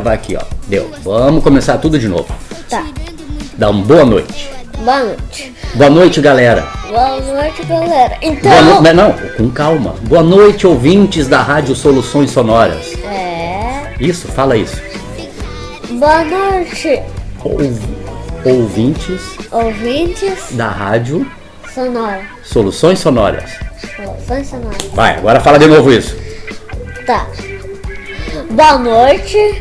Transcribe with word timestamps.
Vai 0.00 0.14
aqui, 0.14 0.36
ó. 0.36 0.42
Deu. 0.68 0.90
Vamos 1.02 1.42
começar 1.42 1.78
tudo 1.78 1.98
de 1.98 2.08
novo. 2.08 2.26
Tá. 2.68 2.84
Dá 3.56 3.70
uma 3.70 3.84
boa 3.84 4.04
noite. 4.04 4.50
Boa 4.78 5.00
noite. 5.04 5.54
Boa 5.74 5.90
noite, 5.90 6.20
galera. 6.20 6.66
Boa 6.88 7.20
noite, 7.20 7.62
galera. 7.64 8.16
Boa 8.20 8.32
Então. 8.32 8.82
no... 8.82 8.92
Não, 8.94 9.12
com 9.36 9.50
calma. 9.50 9.94
Boa 10.02 10.22
noite, 10.22 10.66
ouvintes 10.66 11.28
da 11.28 11.42
Rádio 11.42 11.74
Soluções 11.76 12.30
Sonoras. 12.30 12.94
É. 13.04 13.92
Isso, 14.00 14.26
fala 14.28 14.56
isso. 14.56 14.76
Boa 15.90 16.24
noite, 16.24 17.02
Ouv- 17.44 18.00
Ouvintes 18.44 19.20
ouvintes 19.50 20.52
da 20.52 20.68
Rádio 20.68 21.30
sonora. 21.74 22.22
Soluções 22.42 22.98
Sonoras. 22.98 23.50
Soluções 23.96 24.46
sonoras. 24.48 24.82
Vai, 24.94 25.16
agora 25.16 25.40
fala 25.40 25.58
de 25.58 25.66
novo 25.66 25.92
isso. 25.92 26.16
Tá. 27.04 27.26
Boa 28.50 28.78
noite, 28.78 29.60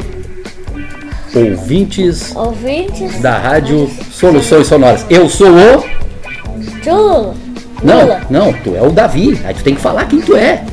Ouvintes 1.36 2.36
ouvintes. 2.36 3.19
da 3.21 3.37
Rádio 3.37 3.89
Soluções 4.11 4.68
Sonoras. 4.68 5.06
Eu 5.10 5.29
sou 5.29 5.50
o. 5.50 6.00
Lula. 6.86 7.36
Não, 7.83 8.01
Lula. 8.01 8.21
não, 8.29 8.54
tu 8.54 8.75
é 8.75 8.82
o 8.82 8.92
Davi. 8.92 9.39
Aí 9.46 9.54
tu 9.54 9.64
tem 9.64 9.75
que 9.75 9.82
falar 9.82 10.06
quem 10.06 10.21
tu 10.21 10.36
é. 10.36 10.64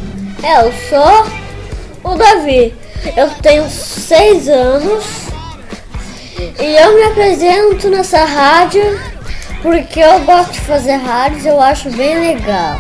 É, 0.43 0.67
eu 0.67 0.73
sou 0.89 2.13
o 2.13 2.17
Davi. 2.17 2.75
Eu 3.17 3.29
tenho 3.43 3.69
seis 3.69 4.49
anos. 4.49 5.05
E 6.39 6.77
eu 6.77 6.95
me 6.95 7.03
apresento 7.05 7.89
nessa 7.89 8.25
rádio 8.25 8.83
porque 9.63 10.01
eu 10.01 10.21
gosto 10.21 10.53
de 10.53 10.61
fazer 10.61 10.97
rádios, 10.97 11.45
eu 11.45 11.61
acho 11.61 11.91
bem 11.91 12.21
legal. 12.21 12.79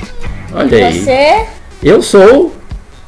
Olha 0.55 0.87
aí. 0.87 1.01
Você? 1.01 1.47
Eu 1.83 2.03
sou 2.03 2.53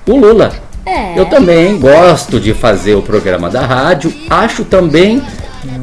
o 0.07 0.17
Lula. 0.17 0.68
É. 0.89 1.19
Eu 1.19 1.27
também 1.27 1.79
gosto 1.79 2.41
de 2.41 2.55
fazer 2.55 2.95
o 2.95 3.03
programa 3.03 3.51
da 3.51 3.61
rádio. 3.61 4.13
Acho 4.31 4.65
também 4.65 5.23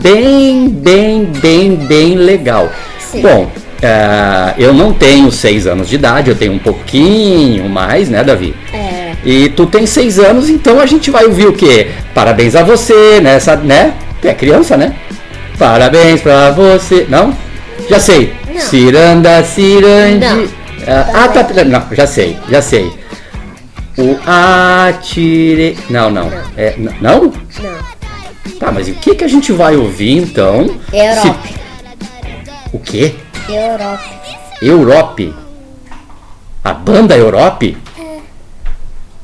bem, 0.02 0.70
bem, 0.70 1.26
bem, 1.26 1.76
bem 1.76 2.16
legal. 2.16 2.72
Sim. 3.00 3.22
Bom, 3.22 3.52
eh, 3.82 4.54
eu 4.58 4.74
não 4.74 4.94
tenho 4.94 5.32
seis 5.32 5.68
anos 5.68 5.90
de 5.90 5.96
idade, 5.96 6.30
eu 6.30 6.36
tenho 6.36 6.54
um 6.54 6.60
pouquinho 6.60 7.70
mais, 7.70 8.10
né, 8.10 8.24
Davi? 8.24 8.56
É. 8.74 9.14
E 9.24 9.50
tu 9.50 9.66
tem 9.66 9.86
seis 9.86 10.20
anos, 10.20 10.50
então 10.50 10.80
a 10.80 10.86
gente 10.86 11.12
vai 11.12 11.26
ouvir 11.26 11.48
o 11.48 11.54
quê? 11.54 11.92
Parabéns 12.14 12.56
a 12.56 12.64
você, 12.64 13.20
nessa, 13.22 13.56
né? 13.56 13.94
Tu 14.22 14.28
é 14.28 14.34
criança, 14.34 14.76
né? 14.76 14.96
Parabéns 15.58 16.22
pra 16.22 16.52
você. 16.52 17.06
Não? 17.10 17.36
Já 17.90 18.00
sei. 18.00 18.34
Não. 18.54 18.62
Ciranda, 18.62 19.44
cirande. 19.44 20.26
Não. 20.26 20.66
Ah, 20.88 21.28
tá. 21.28 21.46
Não, 21.64 21.84
já 21.92 22.06
sei, 22.06 22.38
já 22.50 22.62
sei. 22.62 22.92
O 23.98 24.18
atire. 24.30 25.78
Não, 25.90 26.10
não. 26.10 26.30
É, 26.58 26.76
n- 26.78 26.96
não? 27.02 27.24
Não. 27.26 27.96
Tá, 28.60 28.72
mas 28.72 28.88
o 28.88 28.94
que, 28.96 29.16
que 29.16 29.24
a 29.24 29.28
gente 29.28 29.52
vai 29.52 29.76
ouvir 29.76 30.18
então? 30.18 30.66
Europe. 30.94 31.56
O 32.74 32.80
quê? 32.80 33.16
Europe. 33.50 34.04
Europe. 34.62 35.36
A 36.64 36.74
banda 36.74 37.16
Europe? 37.16 37.78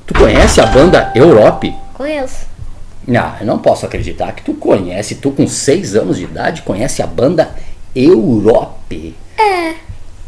Tu 0.07 0.13
conhece 0.13 0.59
a 0.61 0.65
banda 0.65 1.11
Europe? 1.15 1.73
Conheço. 1.93 2.45
Não, 3.07 3.33
eu 3.39 3.45
não 3.45 3.57
posso 3.59 3.85
acreditar 3.85 4.31
que 4.33 4.43
tu 4.43 4.53
conhece, 4.53 5.15
tu 5.15 5.31
com 5.31 5.47
6 5.47 5.95
anos 5.95 6.17
de 6.17 6.25
idade 6.25 6.61
conhece 6.61 7.01
a 7.01 7.07
banda 7.07 7.49
Europe. 7.95 9.15
É. 9.37 9.73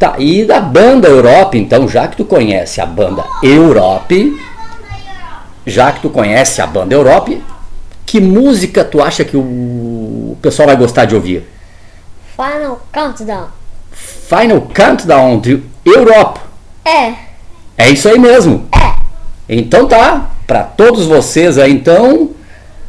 Tá, 0.04 0.16
e 0.20 0.44
da 0.44 0.60
banda 0.60 1.08
Europe, 1.08 1.58
então, 1.58 1.88
já 1.88 2.10
que 2.10 2.18
tu 2.18 2.26
conhece 2.26 2.82
a 2.82 2.86
banda 2.86 3.24
Europe, 3.42 4.38
já 5.66 5.94
que 5.94 6.02
tu 6.02 6.10
conhece 6.10 6.62
a 6.62 6.68
banda 6.68 6.94
Europe, 6.94 7.42
que 8.06 8.20
música 8.20 8.84
tu 8.84 9.02
acha 9.02 9.24
que 9.24 9.38
o 9.38 10.36
pessoal 10.42 10.68
vai 10.68 10.76
gostar 10.76 11.06
de 11.06 11.16
ouvir? 11.16 11.50
Final 12.36 12.82
Countdown. 12.92 13.48
Final 13.94 14.68
Countdown 14.76 15.40
de 15.40 15.64
Europe. 15.86 16.42
É. 16.84 17.14
É 17.78 17.90
isso 17.90 18.10
aí 18.10 18.20
mesmo. 18.20 18.68
É. 18.76 18.96
Então 19.48 19.88
tá, 19.88 20.32
para 20.46 20.64
todos 20.64 21.06
vocês 21.06 21.58
aí 21.58 21.72
então, 21.72 22.32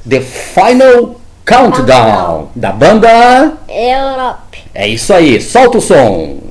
The 0.08 0.20
Final 0.20 1.20
Countdown 1.46 2.48
da 2.56 2.72
banda. 2.72 3.52
Europe. 3.68 4.64
É 4.74 4.88
isso 4.88 5.14
aí, 5.14 5.40
solta 5.40 5.78
o 5.78 5.80
som. 5.80 6.43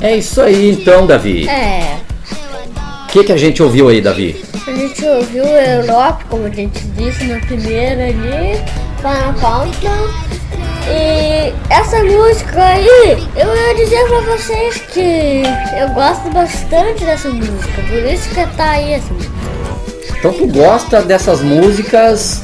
É 0.00 0.16
isso 0.16 0.40
aí 0.40 0.70
então, 0.70 1.06
Davi. 1.06 1.48
É. 1.48 1.98
O 3.04 3.12
que, 3.12 3.24
que 3.24 3.32
a 3.32 3.36
gente 3.36 3.62
ouviu 3.62 3.88
aí, 3.88 4.00
Davi? 4.00 4.42
A 4.66 4.70
gente 4.70 5.04
ouviu 5.04 5.44
Europe, 5.44 6.24
como 6.30 6.46
a 6.46 6.50
gente 6.50 6.80
disse 6.96 7.24
na 7.24 7.38
primeira 7.40 8.04
ali, 8.04 8.60
Final 8.98 9.34
Countdown. 9.34 10.30
E 10.88 11.52
essa 11.68 12.02
música 12.02 12.62
aí, 12.62 13.18
eu 13.36 13.54
ia 13.54 13.74
dizer 13.74 14.04
pra 14.08 14.20
vocês 14.20 14.78
que 14.92 15.42
eu 15.78 15.88
gosto 15.94 16.30
bastante 16.30 17.04
dessa 17.04 17.28
música, 17.28 17.82
por 17.88 17.98
isso 17.98 18.28
que 18.30 18.56
tá 18.56 18.70
aí 18.70 18.92
essa 18.94 19.12
música. 19.12 19.34
Então 20.18 20.32
tu 20.32 20.46
gosta 20.46 21.02
dessas 21.02 21.42
músicas 21.42 22.42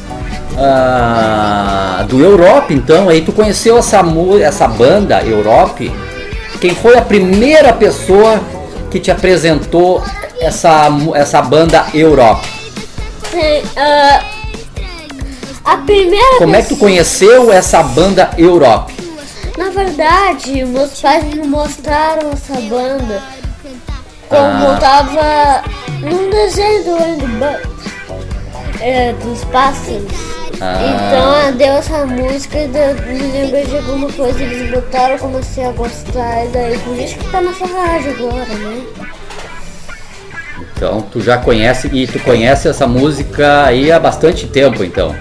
ah, 0.58 2.05
do 2.08 2.20
Europe, 2.20 2.75
então? 2.75 3.08
Aí 3.08 3.23
tu 3.23 3.32
conheceu 3.32 3.79
essa, 3.79 4.03
essa 4.43 4.69
banda 4.69 5.23
Europe? 5.23 5.93
Quem 6.61 6.75
foi 6.75 6.97
a 6.97 7.03
primeira 7.03 7.73
pessoa 7.73 8.41
que 8.91 8.99
te 9.00 9.11
apresentou 9.11 10.03
essa, 10.41 10.88
essa 11.14 11.43
banda 11.43 11.87
Europe? 11.94 12.47
Ah, 13.76 14.23
a 15.64 15.76
primeira 15.79 16.38
Como 16.38 16.55
é 16.56 16.62
que 16.62 16.69
tu 16.69 16.75
pessoa- 16.75 16.88
conheceu 16.91 17.53
essa 17.53 17.82
banda 17.82 18.31
Europe? 18.38 18.94
Na 19.58 19.70
verdade, 19.70 20.64
meus 20.64 21.00
pais 21.00 21.25
me 21.25 21.47
mostraram 21.47 22.31
essa 22.32 22.55
banda 22.62 23.23
como 24.29 24.67
Ah. 24.69 24.79
tava 24.81 25.62
num 26.00 26.31
desenho 26.31 26.85
do 26.85 26.97
é, 28.81 29.12
dos 29.14 29.43
pássaros. 29.44 30.36
Ah. 30.61 30.79
Então 30.81 31.56
deu 31.56 31.73
essa 31.75 32.06
música 32.06 32.58
e 32.58 32.69
me 32.69 33.32
lembrei 33.32 33.67
de 33.67 33.76
alguma 33.76 34.11
coisa, 34.12 34.43
eles 34.43 34.70
botaram, 34.70 35.19
comecei 35.19 35.64
a 35.64 35.73
gostar, 35.73 36.47
e 36.47 36.49
daí 36.49 36.79
por 36.79 36.97
isso 36.99 37.17
que 37.17 37.31
tá 37.31 37.41
nessa 37.41 37.67
rádio 37.67 38.12
agora, 38.12 38.44
né? 38.44 38.87
Então 40.76 41.03
tu 41.03 41.20
já 41.20 41.38
conhece 41.38 41.88
e 41.93 42.06
tu 42.06 42.19
conhece 42.20 42.69
essa 42.69 42.87
música 42.87 43.64
aí 43.64 43.91
há 43.91 43.99
bastante 43.99 44.46
tempo, 44.46 44.82
então. 44.84 45.15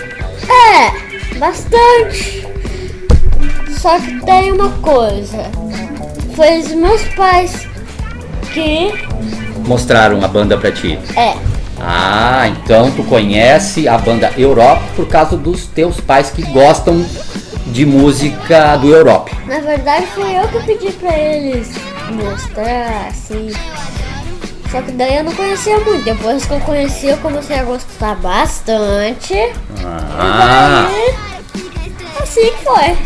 É, 0.50 1.38
bastante. 1.38 2.46
Só 3.80 4.00
que 4.00 4.26
tem 4.26 4.52
uma 4.52 4.70
coisa. 4.80 5.52
Foi 6.36 6.60
os 6.60 6.72
meus 6.72 7.04
pais 7.16 7.68
que. 8.54 8.92
Mostraram 9.68 10.24
a 10.24 10.28
banda 10.28 10.58
pra 10.58 10.72
ti. 10.72 11.00
É, 11.16 11.36
Ah, 11.80 12.48
então 12.48 12.92
tu 12.92 13.04
conhece 13.04 13.88
a 13.88 13.98
banda 13.98 14.32
Europe 14.38 14.82
por 14.96 15.08
causa 15.08 15.36
dos 15.36 15.66
teus 15.68 16.00
pais 16.00 16.30
que 16.30 16.42
gostam 16.44 17.06
de 17.68 17.86
música 17.86 18.78
do 18.78 18.90
Europe. 18.94 19.32
na 19.48 19.60
verdade 19.60 20.06
foi 20.14 20.36
eu 20.36 20.48
que 20.48 20.60
pedi 20.66 20.92
pra 20.94 21.18
eles 21.18 21.72
mostrar, 22.12 23.08
assim. 23.10 23.52
Só 24.72 24.82
que 24.82 24.92
daí 24.92 25.18
eu 25.18 25.24
não 25.24 25.34
conhecia 25.34 25.78
muito. 25.80 26.04
Depois 26.04 26.46
que 26.46 26.54
eu 26.54 26.60
conheci, 26.62 27.08
eu 27.08 27.18
comecei 27.18 27.58
a 27.60 27.64
gostar 27.64 28.16
bastante. 28.16 29.34
Ah, 29.84 30.88
E 30.90 31.90
daí, 31.90 32.14
assim 32.22 32.52
que 32.52 32.64
foi. 32.64 32.98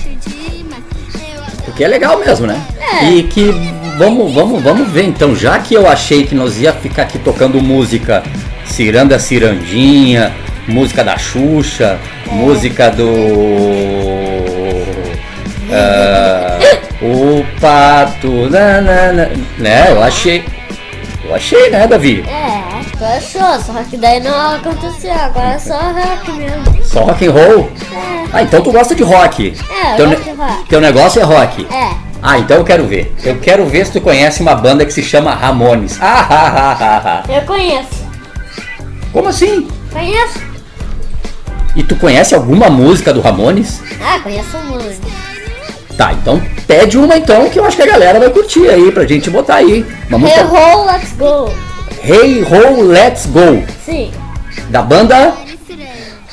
porque 1.66 1.84
é 1.84 1.88
legal 1.88 2.18
mesmo, 2.20 2.48
né? 2.48 2.60
É. 3.02 3.10
E 3.10 3.24
que 3.24 3.52
vamos, 3.98 4.34
vamos, 4.34 4.62
vamos 4.62 4.88
ver 4.90 5.04
então, 5.06 5.36
já 5.36 5.60
que 5.60 5.74
eu 5.74 5.88
achei 5.88 6.26
que 6.26 6.34
nós 6.36 6.58
ia 6.60 6.74
ficar 6.74 7.04
aqui 7.04 7.20
tocando 7.20 7.62
música 7.62 8.24
Ciranda 8.70 9.20
Cirandinha, 9.20 10.34
música 10.68 11.04
da 11.04 11.18
Xuxa, 11.18 12.00
música 12.28 12.90
do 12.90 13.10
ah, 15.72 16.58
o 17.02 17.46
pato, 17.60 18.50
na, 18.50 18.82
na, 18.82 19.14
na, 19.14 19.26
né? 19.58 19.92
Eu 19.92 20.02
achei, 20.02 20.44
eu 21.24 21.36
achei, 21.36 21.70
né, 21.70 21.88
Davi? 21.88 22.24
É, 22.28 22.60
achou, 23.06 23.60
só 23.62 23.74
que 23.84 23.98
daí 23.98 24.20
não 24.20 24.56
aconteceu. 24.56 25.14
Agora 25.14 25.54
é 25.54 25.60
só 25.60 25.78
rock 25.78 26.32
mesmo. 26.32 26.84
Só 26.84 27.04
rock 27.04 27.28
and 27.28 27.32
roll? 27.32 27.70
É. 27.94 28.26
Ah, 28.34 28.44
então 28.44 28.62
tu 28.62 28.72
gosta 28.72 28.96
de 28.96 29.04
rock? 29.04 29.54
É, 29.70 29.94
eu 29.94 29.98
teu, 29.98 30.10
gosto 30.10 30.24
de 30.24 30.32
rock. 30.32 30.70
teu 30.70 30.82
negócio 30.82 31.22
é 31.22 31.24
rock? 31.24 31.68
É. 31.72 32.10
Ah, 32.22 32.38
então 32.38 32.58
eu 32.58 32.64
quero 32.64 32.86
ver. 32.86 33.16
Eu 33.24 33.40
quero 33.40 33.66
ver 33.66 33.86
se 33.86 33.94
tu 33.94 34.02
conhece 34.02 34.42
uma 34.42 34.56
banda 34.56 34.86
que 34.86 34.92
se 34.92 35.02
chama 35.02 35.34
Ramones. 35.34 35.98
Ah, 36.02 36.28
ah, 36.30 36.54
ah, 36.56 36.78
ah, 36.80 37.02
ah. 37.06 37.34
Eu 37.34 37.42
conheço. 37.44 37.99
Como 39.12 39.28
assim? 39.28 39.68
Conheço? 39.92 40.40
E 41.76 41.84
tu 41.84 41.96
conhece 41.96 42.36
alguma 42.36 42.70
música 42.70 43.14
do 43.14 43.22
Ramones? 43.22 43.82
Ah, 44.02 44.20
conheço 44.20 44.58
muito. 44.68 45.00
Tá, 45.96 46.14
então 46.14 46.42
pede 46.66 46.98
uma 46.98 47.18
então 47.18 47.50
que 47.50 47.60
eu 47.60 47.66
acho 47.66 47.76
que 47.76 47.84
a 47.84 47.88
galera 47.88 48.20
vai 48.20 48.30
curtir 48.30 48.70
aí 48.70 48.92
pra 48.92 49.06
gente 49.06 49.30
botar 49.30 49.56
aí. 49.56 49.86
Uma 50.10 50.18
Hey 50.18 50.44
música 50.44 50.46
ho, 50.46 50.86
let's 50.86 51.14
go. 51.18 51.54
Hey 52.02 52.44
Ho 52.44 52.84
Let's 52.84 53.26
Go 53.26 53.62
Sim, 53.86 54.12
da 54.70 54.82
banda 54.82 55.34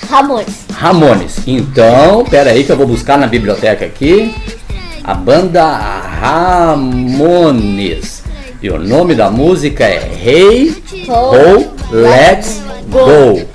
Ramones. 0.08 0.54
Ramones. 0.72 1.38
Então, 1.46 2.24
pera 2.24 2.50
aí 2.50 2.62
que 2.62 2.70
eu 2.70 2.76
vou 2.76 2.86
buscar 2.86 3.18
na 3.18 3.26
biblioteca 3.26 3.84
aqui. 3.84 4.34
A 5.02 5.14
banda 5.14 5.64
Ramones. 6.20 8.22
E 8.62 8.70
o 8.70 8.78
nome 8.78 9.14
da 9.14 9.30
música 9.30 9.84
é 9.84 10.10
Hey 10.24 10.82
Ho 11.08 11.74
Let's 11.90 12.62
Go. 12.88 13.46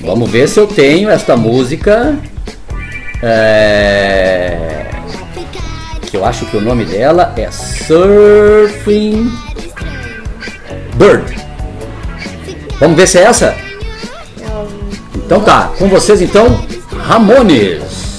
Vamos 0.00 0.30
ver 0.30 0.48
se 0.48 0.58
eu 0.60 0.66
tenho 0.66 1.10
esta 1.10 1.36
música. 1.36 2.16
É, 3.22 4.86
Que 6.10 6.16
eu 6.16 6.24
acho 6.24 6.44
que 6.46 6.56
o 6.56 6.60
nome 6.60 6.84
dela 6.84 7.32
é 7.36 7.50
Surfing 7.50 9.32
Bird. 10.96 11.36
Vamos 12.80 12.96
ver 12.96 13.06
se 13.06 13.18
é 13.18 13.22
essa? 13.22 13.54
Então 15.14 15.40
tá, 15.40 15.72
com 15.78 15.88
vocês 15.88 16.20
então, 16.20 16.66
Ramones. 17.06 18.11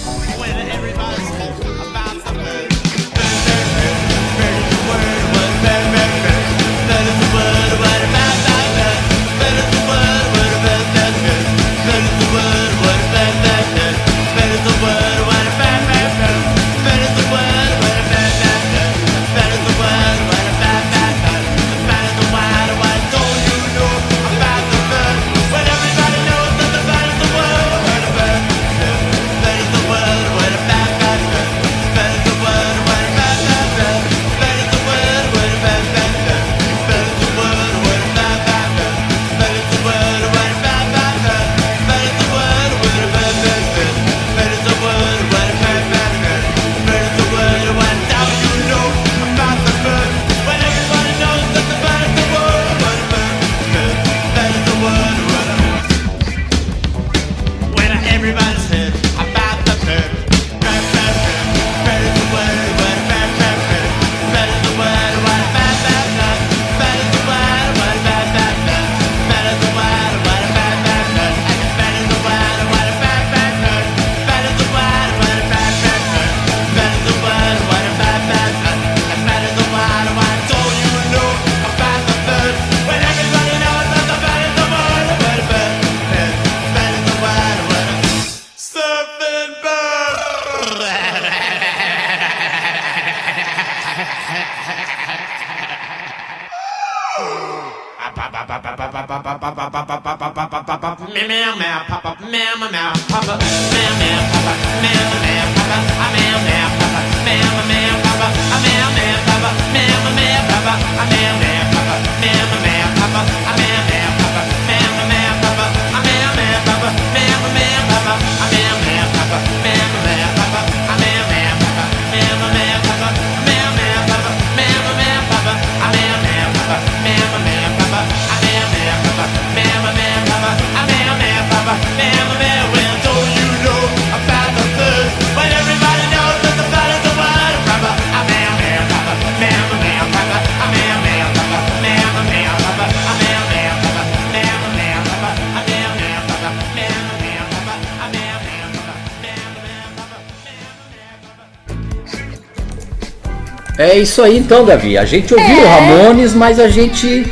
Isso 154.04 154.22
aí 154.22 154.38
então, 154.38 154.64
Davi. 154.66 154.98
A 154.98 155.06
gente 155.06 155.34
ouviu 155.34 155.56
o 155.58 155.60
É. 155.66 155.80
Ramones, 155.80 156.34
mas 156.34 156.60
a 156.60 156.68
gente 156.70 157.26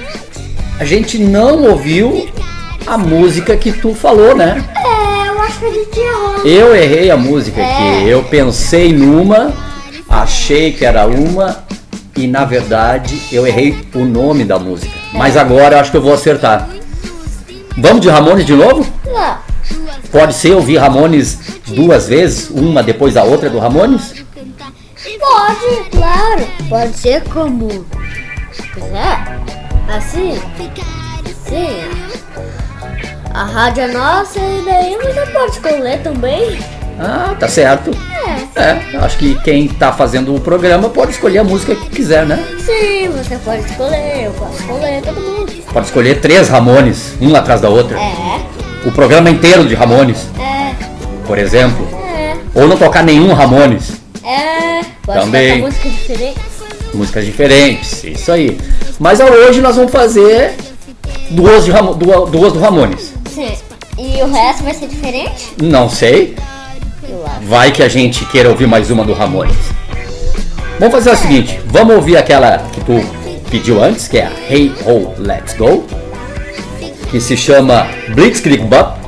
a 0.79 0.85
gente 0.85 1.17
não 1.19 1.63
ouviu 1.65 2.27
a 2.87 2.97
música 2.97 3.55
que 3.55 3.71
tu 3.71 3.93
falou, 3.93 4.35
né? 4.35 4.63
É, 4.75 5.27
eu 5.29 5.39
acho 5.41 5.59
que 5.59 5.65
a 5.65 5.69
gente 5.69 5.99
errou. 5.99 6.45
Eu 6.45 6.75
errei 6.75 7.11
a 7.11 7.17
música 7.17 7.61
É. 7.61 7.63
aqui. 7.99 8.09
Eu 8.09 8.23
pensei 8.23 8.91
numa, 8.91 9.53
achei 10.09 10.71
que 10.71 10.83
era 10.83 11.05
uma 11.05 11.63
e 12.17 12.25
na 12.27 12.43
verdade 12.45 13.21
eu 13.31 13.45
errei 13.45 13.77
o 13.93 13.99
nome 14.03 14.43
da 14.43 14.57
música. 14.57 14.91
Mas 15.13 15.37
agora 15.37 15.75
eu 15.75 15.79
acho 15.79 15.91
que 15.91 15.97
eu 15.97 16.01
vou 16.01 16.13
acertar. 16.13 16.67
Vamos 17.77 18.01
de 18.01 18.09
Ramones 18.09 18.45
de 18.45 18.53
novo? 18.53 18.85
Não. 19.05 19.37
Pode 20.11 20.33
ser 20.33 20.51
ouvir 20.53 20.77
Ramones 20.77 21.37
duas 21.67 22.07
vezes, 22.09 22.49
uma 22.49 22.83
depois 22.83 23.13
da 23.13 23.23
outra 23.23 23.49
do 23.49 23.59
Ramones? 23.59 24.20
Pode, 25.53 25.89
claro. 25.89 26.47
Pode 26.69 26.97
ser 26.97 27.23
como 27.25 27.85
quiser. 28.73 29.39
Assim. 29.89 30.39
Sim. 31.45 31.81
A 33.33 33.43
rádio 33.43 33.83
é 33.83 33.87
nossa 33.87 34.39
e 34.39 34.63
daí 34.65 34.97
você 34.97 35.25
pode 35.31 35.51
escolher 35.51 36.01
também. 36.01 36.59
Ah, 36.99 37.35
tá 37.39 37.47
certo. 37.47 37.91
É. 38.55 38.61
É, 38.61 38.97
acho 38.97 39.17
que 39.17 39.35
quem 39.41 39.67
tá 39.67 39.91
fazendo 39.91 40.35
o 40.35 40.39
programa 40.39 40.89
pode 40.89 41.11
escolher 41.11 41.39
a 41.39 41.43
música 41.43 41.73
que 41.75 41.89
quiser, 41.89 42.25
né? 42.25 42.37
Sim, 42.59 43.09
você 43.09 43.35
pode 43.37 43.63
escolher, 43.65 44.25
eu 44.25 44.31
posso 44.33 44.55
escolher, 44.61 45.01
todo 45.01 45.19
mundo. 45.19 45.51
Pode 45.73 45.85
escolher 45.87 46.19
três 46.21 46.47
Ramones, 46.49 47.13
uma 47.19 47.39
atrás 47.39 47.59
da 47.61 47.69
outra. 47.69 47.97
É, 47.97 48.39
O 48.85 48.91
programa 48.91 49.29
inteiro 49.29 49.65
de 49.65 49.73
Ramones, 49.73 50.27
é, 50.39 50.75
por 51.25 51.37
exemplo. 51.39 51.87
é, 52.15 52.35
Ou 52.53 52.67
não 52.67 52.77
tocar 52.77 53.03
nenhum 53.03 53.33
Ramones. 53.33 53.93
é. 54.23 54.81
Pode 55.13 55.25
Também. 55.25 55.61
tocar 55.61 55.67
música 55.67 55.89
diferente. 55.89 56.39
Músicas 56.93 57.25
diferentes, 57.25 58.03
isso 58.03 58.31
aí. 58.31 58.57
Mas 58.99 59.19
hoje 59.19 59.61
nós 59.61 59.75
vamos 59.75 59.91
fazer 59.91 60.55
duas, 61.31 61.65
de 61.65 61.71
Ramo- 61.71 61.93
duas, 61.95 62.53
do 62.53 62.59
Ramones. 62.59 63.13
Sim. 63.33 63.51
E 63.97 64.21
o 64.23 64.31
resto 64.31 64.63
vai 64.63 64.73
ser 64.73 64.87
diferente? 64.87 65.49
Não 65.61 65.89
sei, 65.89 66.35
vai 67.43 67.71
que 67.71 67.83
a 67.83 67.87
gente 67.89 68.25
queira 68.25 68.49
ouvir 68.49 68.67
mais 68.67 68.89
uma 68.89 69.03
do 69.03 69.13
Ramones. 69.13 69.55
Vamos 70.79 70.93
fazer 70.95 71.11
o 71.11 71.15
seguinte, 71.15 71.59
vamos 71.65 71.95
ouvir 71.95 72.17
aquela 72.17 72.57
que 72.73 72.81
tu 72.81 73.03
pediu 73.49 73.83
antes, 73.83 74.07
que 74.07 74.17
é 74.17 74.25
a 74.25 74.31
Hey 74.49 74.73
Ho 74.85 75.13
Let's 75.17 75.53
Go, 75.55 75.85
que 77.09 77.19
se 77.21 77.35
chama 77.37 77.87
Blitzkrieg 78.13 78.63
Bop. 78.63 78.99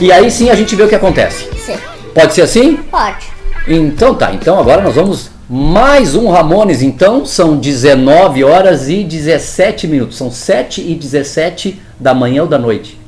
E 0.00 0.10
aí 0.10 0.30
sim 0.30 0.50
a 0.50 0.54
gente 0.54 0.74
vê 0.74 0.82
o 0.84 0.88
que 0.88 0.94
acontece. 0.94 1.48
Sim. 1.64 1.76
Pode 2.14 2.32
ser 2.34 2.42
assim? 2.42 2.76
Pode. 2.90 3.33
Então 3.66 4.14
tá, 4.14 4.32
então 4.34 4.58
agora 4.58 4.82
nós 4.82 4.94
vamos 4.94 5.30
mais 5.48 6.14
um 6.14 6.28
Ramones, 6.30 6.82
então 6.82 7.24
são 7.24 7.56
19 7.56 8.44
horas 8.44 8.88
e 8.88 9.02
17 9.02 9.86
minutos, 9.86 10.16
são 10.18 10.30
7 10.30 10.82
e 10.82 10.94
17 10.94 11.80
da 11.98 12.12
manhã 12.14 12.42
ou 12.42 12.48
da 12.48 12.58
noite? 12.58 12.98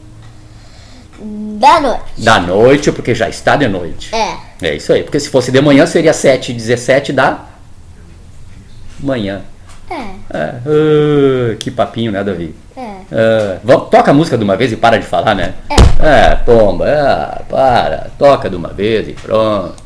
Da 1.59 1.81
noite. 1.81 2.03
Da 2.19 2.41
noite, 2.41 2.93
porque 2.93 3.15
já 3.15 3.29
está 3.29 3.57
de 3.57 3.69
noite. 3.69 4.15
É. 4.15 4.37
É 4.63 4.75
isso 4.75 4.93
aí, 4.93 5.03
porque 5.03 5.21
se 5.21 5.29
fosse 5.29 5.51
de 5.51 5.61
manhã 5.61 5.87
seria 5.87 6.13
7 6.13 6.53
e 6.53 6.55
17 6.55 7.13
da 7.13 7.41
manhã. 9.01 9.43
É. 9.91 9.95
É, 10.31 10.55
ah, 10.67 11.57
que 11.59 11.71
papinho, 11.71 12.13
né, 12.13 12.25
Davi? 12.25 12.55
É. 12.77 13.59
Vamos- 13.63 13.89
toca 13.91 14.11
a 14.11 14.15
música 14.15 14.37
de 14.37 14.45
uma 14.45 14.57
vez 14.57 14.73
e 14.73 14.77
para 14.77 14.99
de 14.99 15.07
falar, 15.07 15.35
né? 15.35 15.55
É. 15.71 15.77
É, 16.33 16.37
pomba, 16.37 16.87
ah, 16.89 17.43
para, 17.49 18.11
toca 18.19 18.49
de 18.51 18.57
uma 18.57 18.69
vez 18.69 19.09
e 19.09 19.13
pronto. 19.13 19.86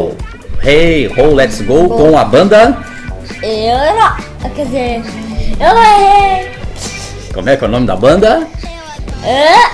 Hey 0.63 1.07
Ho 1.17 1.33
Let's 1.33 1.59
Go 1.61 1.89
com 1.89 2.17
a 2.17 2.23
banda. 2.23 2.77
Eu 3.41 3.77
não. 3.95 4.49
Quer 4.51 4.65
dizer, 4.65 5.03
eu 5.59 5.77
errei. 5.77 6.51
Como 7.33 7.49
é 7.49 7.57
que 7.57 7.63
é 7.63 7.67
o 7.67 7.71
nome 7.71 7.87
da 7.87 7.95
banda? 7.95 8.47
É. 9.23 9.71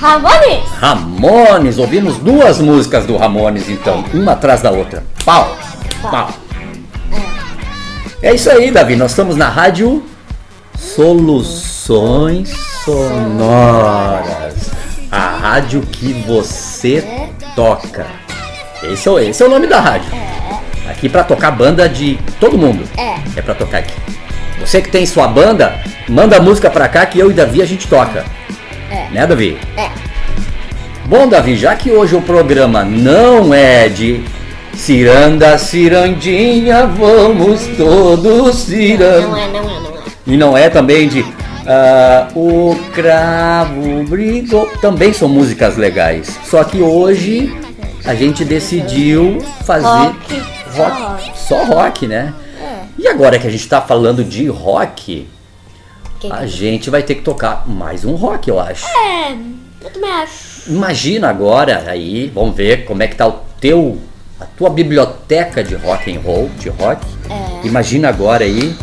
Ramones. 0.00 0.68
Ramones. 0.80 1.78
Ouvimos 1.78 2.18
duas 2.18 2.58
músicas 2.58 3.06
do 3.06 3.16
Ramones 3.16 3.68
então, 3.68 4.04
uma 4.12 4.32
atrás 4.32 4.62
da 4.62 4.70
outra. 4.70 5.04
Pau, 5.24 5.56
pau. 6.02 6.30
É 8.20 8.34
isso 8.34 8.50
aí, 8.50 8.70
Davi. 8.72 8.96
Nós 8.96 9.12
estamos 9.12 9.36
na 9.36 9.48
rádio 9.48 10.02
Soluções 10.76 12.50
Sonoras. 12.84 14.54
A 15.10 15.36
rádio 15.36 15.82
que 15.82 16.12
você 16.26 17.30
toca. 17.54 18.25
Esse 18.82 19.08
é, 19.08 19.10
o- 19.10 19.18
esse 19.18 19.42
é 19.42 19.46
o 19.46 19.48
nome 19.50 19.66
da 19.66 19.80
rádio. 19.80 20.10
Aqui 20.88 21.08
pra 21.08 21.24
tocar 21.24 21.50
banda 21.50 21.88
de 21.88 22.18
todo 22.38 22.56
mundo. 22.56 22.84
É. 22.96 23.16
É 23.38 23.42
pra 23.42 23.54
tocar 23.54 23.78
aqui. 23.78 23.92
Você 24.60 24.80
que 24.80 24.88
tem 24.90 25.04
sua 25.04 25.26
banda, 25.28 25.74
manda 26.08 26.36
a 26.36 26.40
música 26.40 26.70
pra 26.70 26.88
cá 26.88 27.04
que 27.06 27.18
eu 27.18 27.30
e 27.30 27.34
Davi 27.34 27.60
a 27.60 27.66
gente 27.66 27.86
toca. 27.88 28.24
É. 28.90 29.08
Né, 29.12 29.26
Davi? 29.26 29.58
É. 29.76 29.88
Bom, 31.06 31.28
Davi, 31.28 31.56
já 31.56 31.74
que 31.74 31.90
hoje 31.90 32.14
o 32.16 32.22
programa 32.22 32.84
não 32.84 33.52
é 33.52 33.88
de 33.88 34.22
ciranda, 34.74 35.56
cirandinha, 35.58 36.86
vamos 36.86 37.66
todos 37.76 38.56
ciranda. 38.56 39.20
Não 39.26 39.36
é, 39.36 39.48
não 39.48 39.58
é, 39.60 39.80
não 39.80 39.90
é. 39.90 40.02
E 40.26 40.36
não 40.36 40.56
é 40.58 40.68
também 40.68 41.08
de 41.08 41.24
ah, 41.66 42.28
o 42.34 42.76
cravo 42.92 44.04
brigou. 44.04 44.66
Também 44.80 45.12
são 45.12 45.28
músicas 45.28 45.76
legais. 45.76 46.38
Só 46.48 46.64
que 46.64 46.78
hoje 46.80 47.54
a 48.06 48.14
gente 48.14 48.44
decidiu 48.44 49.40
fazer 49.64 49.86
Rock. 49.86 50.42
Só 50.74 50.82
rock, 50.88 51.02
rock. 51.02 51.38
só 51.38 51.64
rock, 51.64 52.06
né? 52.06 52.34
É. 52.60 52.82
E 52.98 53.08
agora 53.08 53.38
que 53.38 53.46
a 53.46 53.50
gente 53.50 53.66
tá 53.68 53.80
falando 53.80 54.22
de 54.24 54.46
rock, 54.48 55.26
Que- 56.20 56.32
a 56.32 56.46
gente 56.46 56.88
vai 56.90 57.02
ter 57.02 57.14
que 57.16 57.22
tocar 57.22 57.68
mais 57.68 58.04
um 58.04 58.14
rock, 58.14 58.48
eu 58.48 58.60
acho. 58.60 58.86
É. 58.86 59.32
Eu 59.82 59.90
também 59.90 60.10
acho. 60.10 60.70
Imagina 60.70 61.28
agora 61.28 61.84
aí, 61.88 62.30
vamos 62.34 62.54
ver 62.56 62.84
como 62.84 63.02
é 63.02 63.06
que 63.08 63.14
tá 63.16 63.26
o 63.26 63.40
teu 63.60 63.98
a 64.38 64.44
tua 64.44 64.68
biblioteca 64.68 65.64
de 65.64 65.74
rock 65.74 66.14
and 66.14 66.20
roll, 66.20 66.50
de 66.58 66.68
rock. 66.68 67.06
É. 67.30 67.66
Imagina 67.66 68.08
agora 68.10 68.44
aí, 68.44 68.76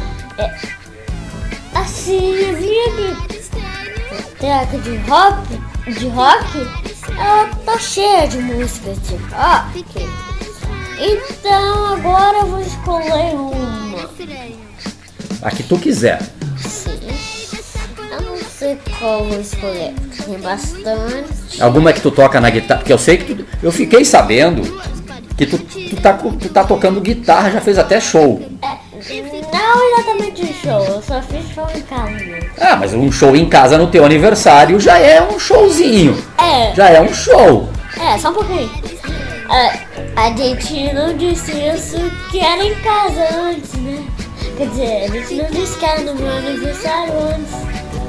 Assim, 1.76 2.50
a 2.50 2.54
minha 2.54 2.90
biblioteca 2.92 4.78
de 4.80 4.98
rock, 5.10 5.62
de 6.00 6.08
rock, 6.08 6.68
ela 7.12 7.50
tá 7.66 7.78
cheia 7.80 8.28
de 8.28 8.38
músicas 8.40 8.98
de 9.04 9.16
rock. 9.16 9.86
Então 11.00 11.94
agora 11.94 12.38
eu 12.40 12.48
vou 12.48 12.62
escolher 12.62 13.36
uma. 13.36 14.10
a 15.42 15.52
que 15.52 15.64
tu 15.64 15.78
quiser. 15.78 16.22
Sim. 16.58 16.92
Eu 18.12 18.22
não 18.22 18.38
sei 18.38 18.78
qual 19.00 19.26
vou 19.26 19.40
escolher. 19.40 19.94
Tem 20.26 20.40
bastante. 20.40 21.62
Alguma 21.62 21.92
que 21.92 22.02
tu 22.02 22.12
toca 22.12 22.40
na 22.40 22.50
guitarra, 22.50 22.80
porque 22.80 22.94
eu 22.94 22.98
sei 22.98 23.18
que 23.18 23.36
tu, 23.36 23.46
eu 23.62 23.72
fiquei 23.72 24.06
sabendo 24.06 24.62
que 25.36 25.46
tu, 25.46 25.58
tu, 25.58 25.96
tá, 26.02 26.14
tu 26.14 26.50
tá 26.50 26.64
tocando 26.64 27.02
guitarra, 27.02 27.52
já 27.52 27.62
fez 27.62 27.78
até 27.78 28.00
show. 28.00 28.42
É, 28.62 28.78
não 29.10 30.00
exatamente 30.00 30.54
show, 30.54 30.84
eu 30.86 31.02
só 31.02 31.22
fiz 31.22 31.46
show 31.54 31.68
em 31.76 31.82
casa. 31.82 32.14
Ah, 32.60 32.76
mas 32.78 32.94
um 32.94 33.12
show 33.12 33.36
em 33.36 33.48
casa 33.48 33.78
no 33.78 33.88
teu 33.88 34.06
aniversário 34.06 34.80
já 34.80 34.98
é 34.98 35.22
um 35.22 35.40
showzinho. 35.40 36.18
É, 36.38 36.74
Já 36.74 36.90
é 36.90 37.02
um 37.02 37.14
show. 37.14 37.70
é, 38.00 38.18
só 38.18 38.30
um 38.30 38.34
pouquinho. 38.34 38.70
É, 39.52 39.80
a 40.16 40.30
gente 40.36 40.94
não 40.94 41.16
disse 41.18 41.52
isso 41.52 41.98
que 42.32 42.40
era 42.40 42.64
em 42.64 42.76
casa 42.76 43.28
antes, 43.50 43.74
né? 43.74 44.04
Quer 44.58 44.68
dizer, 44.68 45.04
a 45.04 45.08
gente 45.08 45.36
não 45.36 45.46
disse 45.52 45.78
que 45.78 45.86
era 45.86 46.02
no 46.02 46.16
meu 46.16 46.32
aniversário 46.32 47.14
antes. 47.36 47.54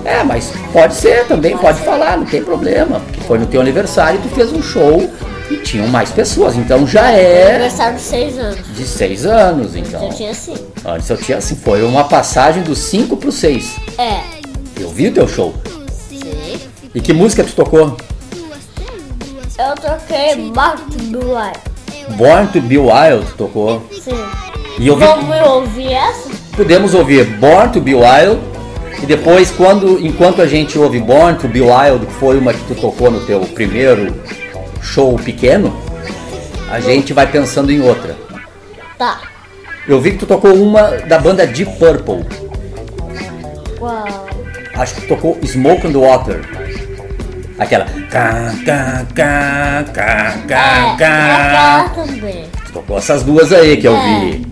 É, 0.04 0.22
mas 0.22 0.52
pode 0.72 0.94
ser 0.94 1.24
também, 1.26 1.56
pode 1.56 1.80
falar, 1.80 2.18
não 2.18 2.26
tem 2.26 2.42
problema. 2.44 3.00
Porque 3.00 3.20
foi 3.22 3.38
no 3.38 3.46
teu 3.46 3.60
aniversário 3.60 4.20
e 4.20 4.28
tu 4.28 4.34
fez 4.34 4.52
um 4.52 4.62
show 4.62 5.10
e 5.50 5.56
tinham 5.58 5.86
mais 5.88 6.10
pessoas. 6.10 6.56
Então 6.56 6.86
já 6.86 7.10
é 7.10 7.50
Aniversário 7.50 7.96
de 7.96 8.02
seis 8.02 8.38
anos. 8.38 8.76
de 8.76 8.84
seis 8.86 9.26
anos, 9.26 9.76
então. 9.76 10.02
Eu 10.04 10.12
tinha 10.14 10.34
cinco. 10.34 10.64
Antes 10.84 11.08
eu 11.10 11.16
tinha 11.16 11.38
assim, 11.38 11.56
foi 11.56 11.82
uma 11.82 12.04
passagem 12.04 12.62
dos 12.62 12.78
5 12.78 13.16
pro 13.16 13.30
6. 13.32 13.76
É, 13.98 14.20
Eu 14.80 14.90
vi 14.90 15.08
o 15.08 15.12
teu 15.12 15.26
show. 15.28 15.54
sim. 15.90 16.20
E 16.94 17.00
que 17.00 17.12
música 17.12 17.42
tu 17.44 17.52
tocou? 17.52 17.96
Eu 19.58 19.74
toquei 19.76 20.50
Back 20.50 20.82
to 20.90 21.18
the 21.18 21.24
Light. 21.24 21.60
Born 22.16 22.48
to 22.48 22.60
Be 22.60 22.76
Wild 22.78 23.24
tocou. 23.38 23.82
Sim. 23.92 24.10
E 24.78 24.88
eu 24.88 24.96
vi, 24.96 25.04
Vamos 25.04 25.46
ouvir 25.48 25.92
essa? 25.92 26.28
podemos 26.56 26.94
ouvir 26.94 27.24
Born 27.38 27.70
to 27.72 27.80
Be 27.80 27.94
Wild. 27.94 28.40
E 29.02 29.06
depois, 29.06 29.50
quando, 29.50 30.04
enquanto 30.04 30.40
a 30.42 30.46
gente 30.46 30.78
ouve 30.78 30.98
Born 30.98 31.38
to 31.38 31.48
Be 31.48 31.60
Wild, 31.60 32.06
que 32.06 32.12
foi 32.14 32.38
uma 32.38 32.52
que 32.52 32.64
tu 32.66 32.74
tocou 32.80 33.10
no 33.10 33.20
teu 33.20 33.40
primeiro 33.40 34.14
show 34.84 35.16
pequeno, 35.16 35.74
a 36.70 36.78
gente 36.78 37.12
vai 37.12 37.26
pensando 37.26 37.72
em 37.72 37.80
outra. 37.80 38.14
Tá. 38.98 39.20
Eu 39.88 40.00
vi 40.00 40.12
que 40.12 40.18
tu 40.18 40.26
tocou 40.26 40.54
uma 40.54 40.82
da 41.08 41.18
banda 41.18 41.46
Deep 41.46 41.78
Purple. 41.78 42.24
Qual? 43.78 44.26
Acho 44.74 44.94
que 44.94 45.00
tu 45.02 45.08
tocou 45.08 45.38
Smoke 45.44 45.86
on 45.86 45.92
the 45.92 45.98
Water. 45.98 46.40
Aquela. 47.58 47.84
É, 47.84 48.50
também. 51.94 52.44
Tu 52.66 52.72
tocou 52.72 52.98
essas 52.98 53.22
duas 53.22 53.52
aí 53.52 53.76
que 53.76 53.86
eu 53.86 53.96
vi. 53.96 54.46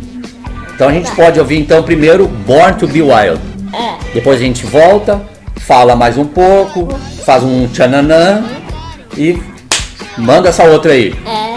Então 0.75 0.89
a 0.89 0.93
gente 0.93 1.11
pode 1.13 1.39
ouvir 1.39 1.61
então 1.61 1.83
primeiro 1.83 2.27
Born 2.27 2.75
to 2.75 2.87
Be 2.87 3.03
Wild. 3.03 3.41
É. 3.73 4.15
Depois 4.15 4.41
a 4.41 4.45
gente 4.45 4.67
volta, 4.67 5.23
fala 5.57 5.97
mais 5.97 6.19
um 6.19 6.27
pouco, 6.27 6.89
faz 7.25 7.43
um 7.43 7.67
tchananã 7.69 8.45
e 9.17 9.52
manda 10.17 10.49
essa 10.49 10.65
outra 10.65 10.93
aí. 10.93 11.15
É. 11.27 11.53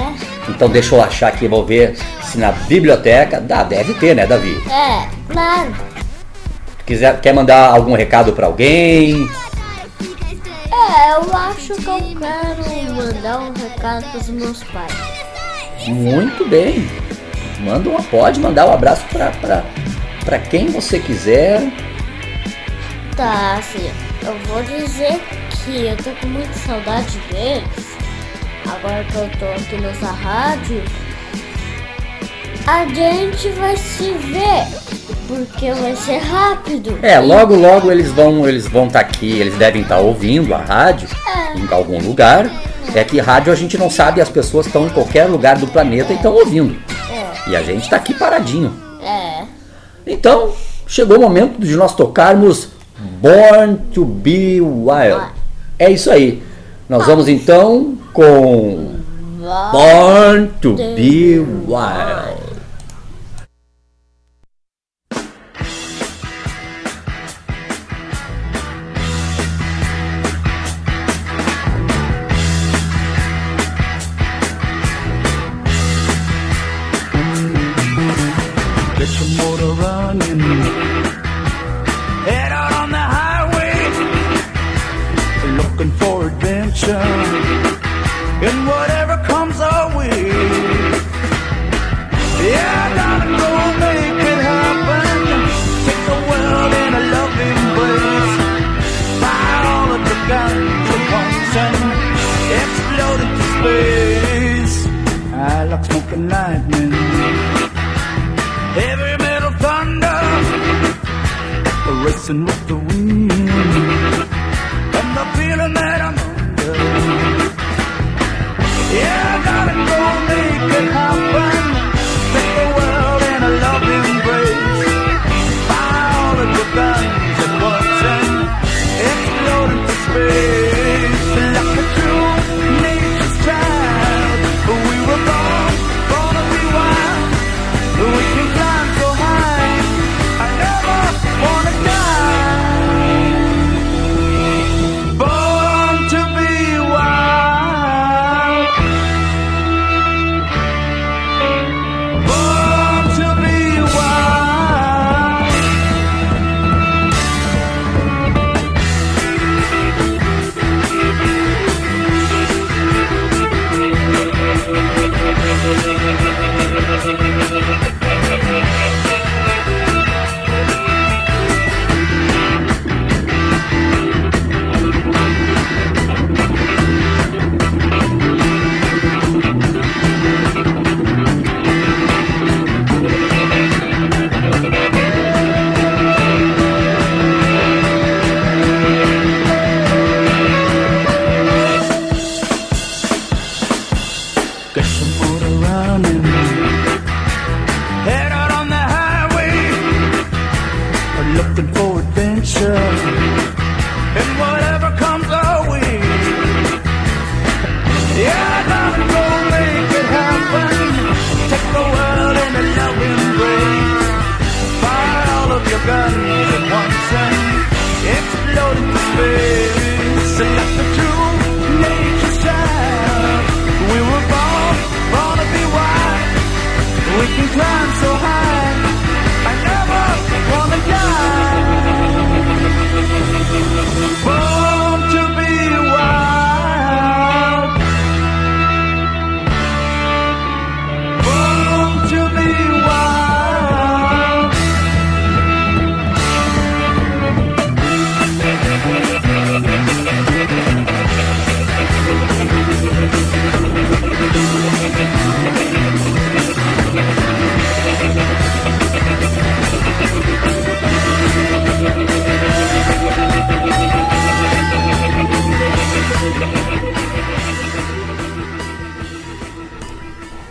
Então 0.50 0.70
deixa 0.70 0.96
eu 0.96 1.02
achar 1.02 1.30
aqui, 1.30 1.48
vou 1.48 1.66
ver 1.66 1.98
se 2.24 2.38
na 2.38 2.52
biblioteca. 2.52 3.42
Dá, 3.42 3.64
deve 3.64 3.94
ter, 3.96 4.16
né, 4.16 4.26
Davi? 4.26 4.62
É, 4.70 5.08
claro. 5.32 5.74
Quiser, 6.86 7.20
quer 7.20 7.34
mandar 7.34 7.72
algum 7.72 7.96
recado 7.96 8.34
pra 8.34 8.46
alguém? 8.46 9.28
É, 10.72 11.12
eu 11.14 11.34
acho 11.34 11.74
que 11.74 11.88
eu 11.88 12.00
quero 12.20 12.94
mandar 12.94 13.40
um 13.40 13.54
recado 13.54 14.06
pros 14.12 14.30
meus 14.30 14.64
pais. 14.66 14.94
Muito 15.88 16.48
bem. 16.48 16.88
Manda 17.60 17.90
uma, 17.90 18.04
pode 18.04 18.40
mandar 18.40 18.68
um 18.68 18.74
abraço 18.74 19.04
pra, 19.12 19.32
pra, 19.32 19.64
pra 20.24 20.38
quem 20.40 20.68
você 20.68 21.00
quiser. 21.00 21.72
Tá, 23.16 23.58
assim, 23.58 23.90
eu 24.24 24.38
vou 24.48 24.62
dizer 24.62 25.20
que 25.64 25.88
eu 25.88 25.98
tô 25.98 26.12
com 26.22 26.28
muita 26.28 26.54
saudade 26.54 27.18
deles. 27.32 27.95
Agora 28.68 29.04
que 29.04 29.16
eu 29.16 29.30
tô 29.40 29.46
aqui 29.46 29.78
nessa 29.82 30.08
rádio, 30.12 30.82
a 32.68 32.86
gente 32.86 33.50
vai 33.50 33.76
se 33.78 34.12
ver. 34.12 34.86
Porque 35.28 35.72
vai 35.74 35.96
ser 35.96 36.18
rápido. 36.20 37.00
É, 37.02 37.20
logo 37.20 37.56
logo 37.56 37.92
eles 37.92 38.12
vão 38.12 38.48
eles 38.48 38.68
vão 38.68 38.86
estar 38.86 39.00
aqui, 39.00 39.40
eles 39.40 39.56
devem 39.56 39.82
estar 39.82 39.98
ouvindo 39.98 40.54
a 40.54 40.60
rádio 40.60 41.08
É. 41.28 41.58
em 41.58 41.68
algum 41.74 42.00
lugar. 42.00 42.48
É 42.94 43.04
que 43.04 43.20
rádio 43.20 43.52
a 43.52 43.56
gente 43.56 43.76
não 43.78 43.90
sabe, 43.90 44.22
as 44.22 44.30
pessoas 44.30 44.68
estão 44.68 44.86
em 44.86 44.90
qualquer 44.90 45.26
lugar 45.26 45.58
do 45.58 45.66
planeta 45.68 46.14
e 46.14 46.16
estão 46.16 46.32
ouvindo. 46.32 46.78
É, 47.12 47.50
E 47.50 47.56
a 47.56 47.64
gente 47.64 47.84
está 47.84 47.96
aqui 47.96 48.14
paradinho. 48.14 48.72
é. 49.04 49.44
Então, 50.08 50.54
chegou 50.88 51.18
o 51.18 51.22
momento 51.22 51.60
de 51.60 51.76
nós 51.76 51.96
tocarmos 51.96 52.70
Born 53.20 53.78
to 53.92 54.06
Be 54.06 54.62
Wild. 54.62 55.26
É 55.80 55.90
isso 55.90 56.12
aí. 56.12 56.44
Nós 56.88 57.06
vamos 57.08 57.28
então 57.28 57.98
com 58.14 58.92
Born 59.72 60.52
to 60.62 60.74
Be 60.76 61.40
Wild. 61.40 62.45
Lightning. 106.28 106.92
Heavy 108.78 109.24
metal 109.24 109.52
thunder, 109.64 110.20
racing 112.06 112.46
with 112.46 112.68
the 112.68 112.85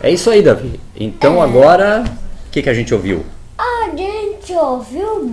É 0.05 0.11
isso 0.11 0.29
aí, 0.29 0.43
Davi. 0.43 0.79
Então 0.95 1.41
agora, 1.41 2.03
o 2.47 2.51
que, 2.51 2.61
que 2.61 2.69
a 2.69 2.73
gente 2.75 2.93
ouviu? 2.93 3.25
A 3.57 3.89
gente 3.97 4.53
ouviu. 4.53 5.25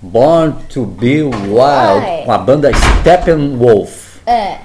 Born 0.00 0.56
to 0.68 0.84
be 0.84 1.22
Wild, 1.22 1.48
Wild. 1.48 2.24
com 2.24 2.32
a 2.32 2.38
banda 2.38 2.72
Steppenwolf. 2.74 4.18
É. 4.26 4.58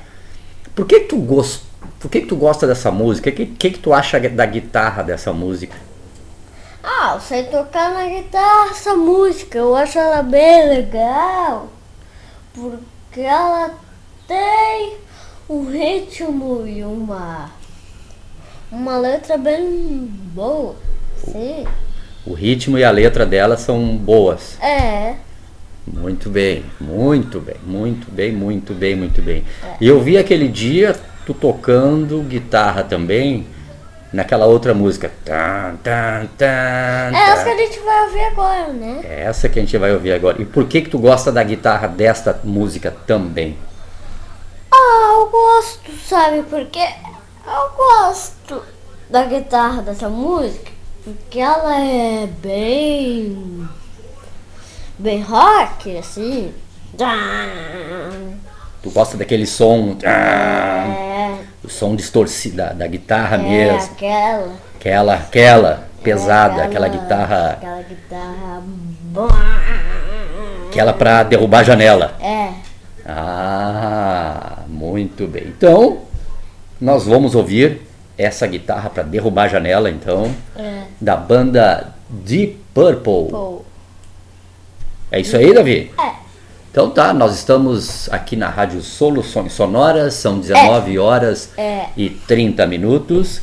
Por 0.73 0.88
que, 0.88 1.02
que 1.02 1.10
tu 1.10 1.17
gost... 1.17 1.62
Por 2.00 2.10
que, 2.10 2.21
que 2.21 2.26
tu 2.26 2.36
gosta 2.36 2.65
dessa 2.65 2.89
música? 2.89 3.30
O 3.30 3.34
que, 3.34 3.45
que, 3.45 3.69
que 3.69 3.78
tu 3.78 3.93
acha 3.93 4.19
da 4.19 4.45
guitarra 4.47 5.04
dessa 5.04 5.32
música? 5.32 5.78
Ah, 6.84 7.12
eu 7.13 7.21
sei 7.21 7.43
tocar 7.43 7.93
na 7.93 8.08
guitarra 8.08 8.71
essa 8.71 8.95
música. 8.95 9.60
Eu 9.60 9.76
acho 9.76 10.00
ela 10.00 10.23
bem 10.23 10.69
legal. 10.69 11.67
Porque 12.52 13.21
ela 13.21 13.76
tem 14.28 14.97
um 15.49 15.69
ritmo 15.69 16.65
e 16.67 16.83
uma. 16.83 17.49
Uma 18.71 18.97
letra 18.97 19.38
bem 19.38 20.10
boa. 20.33 20.75
Sim. 21.17 21.65
O 22.25 22.33
ritmo 22.33 22.77
e 22.77 22.83
a 22.83 22.91
letra 22.91 23.25
dela 23.25 23.55
são 23.55 23.95
boas. 23.95 24.60
É. 24.62 25.15
Muito 25.86 26.29
bem, 26.29 26.65
muito 26.81 27.39
bem, 27.39 27.55
muito 27.65 28.12
bem, 28.12 28.33
muito 28.33 28.73
bem, 28.73 28.95
muito 28.95 29.21
bem. 29.21 29.45
E 29.79 29.88
eu 29.88 30.01
vi 30.01 30.17
aquele 30.17 30.49
dia 30.49 30.93
tu 31.25 31.33
tocando 31.33 32.21
guitarra 32.23 32.83
também 32.83 33.47
naquela 34.12 34.45
outra 34.45 34.73
música. 34.73 35.10
Tan, 35.23 35.77
tan, 35.81 36.27
tan, 36.38 36.45
É 36.45 37.29
essa 37.31 37.45
que 37.45 37.49
a 37.49 37.57
gente 37.57 37.79
vai 37.79 38.05
ouvir 38.05 38.25
agora, 38.25 38.73
né? 38.73 39.01
É 39.05 39.21
essa 39.21 39.47
que 39.47 39.60
a 39.60 39.62
gente 39.62 39.77
vai 39.77 39.93
ouvir 39.93 40.12
agora. 40.12 40.41
E 40.41 40.45
por 40.45 40.67
que 40.67 40.81
que 40.81 40.89
tu 40.89 40.99
gosta 40.99 41.31
da 41.31 41.41
guitarra 41.41 41.88
desta 41.88 42.38
música 42.43 42.93
também? 43.05 43.55
Ah, 44.79 45.13
eu 45.19 45.29
gosto, 45.29 45.91
sabe 46.07 46.43
por 46.43 46.65
quê? 46.67 46.87
Eu 47.45 47.71
gosto 47.75 48.61
da 49.09 49.23
guitarra 49.23 49.81
dessa 49.81 50.07
música 50.09 50.71
porque 51.03 51.39
ela 51.39 51.79
é 51.79 52.27
bem. 52.27 53.67
bem 54.99 55.21
rock, 55.21 55.97
assim. 55.97 56.53
Tu 58.83 58.89
gosta 58.91 59.17
daquele 59.17 59.45
som, 59.47 59.97
É, 60.03 61.37
o 61.63 61.69
som 61.69 61.95
distorcido 61.95 62.57
da, 62.57 62.73
da 62.73 62.87
guitarra 62.87 63.35
é 63.37 63.39
mesmo, 63.39 63.91
aquela. 63.93 64.55
aquela, 64.75 65.13
aquela 65.15 65.87
pesada, 66.03 66.61
é 66.61 66.65
aquela 66.65 66.87
guitarra, 66.87 67.51
Aquela 67.53 67.81
guitarra. 67.83 68.63
aquela 70.69 70.93
pra 70.93 71.23
derrubar 71.23 71.59
a 71.59 71.63
janela. 71.63 72.15
É. 72.19 72.51
Ah, 73.05 74.57
muito 74.69 75.27
bem. 75.27 75.43
Então, 75.58 75.99
nós 76.80 77.06
vamos 77.06 77.36
ouvir 77.36 77.82
essa 78.17 78.45
guitarra 78.47 78.89
para 78.89 79.03
derrubar 79.03 79.43
a 79.43 79.47
janela, 79.47 79.89
então, 79.89 80.32
É. 80.56 80.84
da 80.99 81.15
banda 81.15 81.93
Deep 82.10 82.58
Purple. 82.73 83.30
Pô. 83.32 83.62
É 85.12 85.19
isso 85.19 85.36
aí, 85.38 85.53
Davi? 85.53 85.91
É. 85.99 86.12
Então 86.71 86.89
tá, 86.91 87.12
nós 87.13 87.34
estamos 87.34 88.08
aqui 88.12 88.36
na 88.36 88.49
Rádio 88.49 88.82
Soluções 88.82 89.53
Sonoras, 89.53 90.13
são 90.13 90.39
19 90.39 90.99
horas 90.99 91.49
É. 91.58 91.86
e 91.97 92.10
30 92.10 92.67
minutos. 92.67 93.41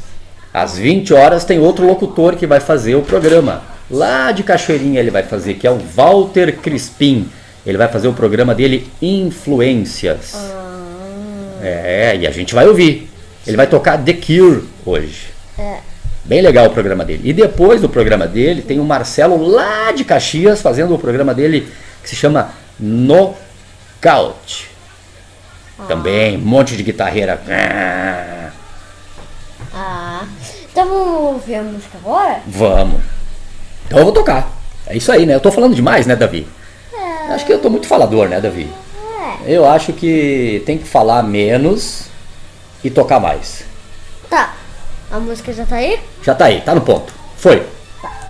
Às 0.52 0.76
20 0.78 1.12
horas 1.12 1.44
tem 1.44 1.58
outro 1.58 1.84
locutor 1.84 2.36
que 2.36 2.46
vai 2.46 2.60
fazer 2.60 2.94
o 2.94 3.02
programa. 3.02 3.62
Lá 3.90 4.30
de 4.30 4.44
Cachoeirinha 4.44 5.00
ele 5.00 5.10
vai 5.10 5.24
fazer, 5.24 5.54
que 5.54 5.66
é 5.66 5.70
o 5.70 5.78
Walter 5.78 6.58
Crispim. 6.58 7.28
Ele 7.66 7.76
vai 7.78 7.88
fazer 7.88 8.06
o 8.06 8.12
programa 8.12 8.54
dele 8.54 8.88
Influências. 9.02 10.32
É, 11.64 12.16
e 12.20 12.26
a 12.26 12.30
gente 12.30 12.54
vai 12.54 12.66
ouvir. 12.66 13.10
Ele 13.46 13.56
vai 13.56 13.66
tocar 13.66 13.98
The 13.98 14.12
Cure 14.12 14.64
hoje. 14.84 15.28
É. 15.58 15.78
Bem 16.24 16.40
legal 16.40 16.66
o 16.66 16.70
programa 16.70 17.04
dele. 17.04 17.22
E 17.24 17.32
depois 17.32 17.80
do 17.80 17.88
programa 17.88 18.26
dele, 18.26 18.62
tem 18.62 18.80
o 18.80 18.84
Marcelo 18.84 19.36
lá 19.36 19.92
de 19.92 20.04
Caxias 20.04 20.62
fazendo 20.62 20.94
o 20.94 20.98
programa 20.98 21.34
dele 21.34 21.68
que 22.02 22.08
se 22.08 22.16
chama 22.16 22.50
Knockout. 22.78 24.68
Ah. 25.78 25.84
Também, 25.86 26.36
um 26.36 26.40
monte 26.40 26.76
de 26.76 26.82
guitarreira. 26.82 27.40
Ah. 29.72 30.24
Então 30.70 30.88
vamos 30.88 31.34
ouvir 31.34 31.54
a 31.54 31.62
música 31.62 31.98
agora? 31.98 32.40
Vamos. 32.46 33.00
Então 33.86 33.98
eu 33.98 34.04
vou 34.04 34.12
tocar. 34.12 34.50
É 34.86 34.96
isso 34.96 35.12
aí, 35.12 35.24
né? 35.24 35.34
Eu 35.34 35.40
tô 35.40 35.52
falando 35.52 35.74
demais, 35.74 36.06
né, 36.06 36.16
Davi? 36.16 36.46
É... 36.92 37.32
Acho 37.32 37.46
que 37.46 37.52
eu 37.52 37.60
tô 37.60 37.70
muito 37.70 37.86
falador, 37.86 38.28
né, 38.28 38.40
Davi? 38.40 38.68
Eu 39.46 39.68
acho 39.68 39.92
que 39.92 40.62
tem 40.64 40.78
que 40.78 40.84
falar 40.84 41.22
menos 41.22 42.06
e 42.82 42.90
tocar 42.90 43.20
mais. 43.20 43.64
Tá. 44.28 44.54
A 45.10 45.20
música 45.20 45.52
já 45.52 45.66
tá 45.66 45.76
aí? 45.76 46.00
Já 46.22 46.34
tá 46.34 46.46
aí, 46.46 46.60
tá 46.60 46.74
no 46.74 46.80
ponto. 46.80 47.12
Foi. 47.36 47.62
Tá. 48.00 48.28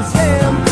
was 0.00 0.12
him. 0.14 0.69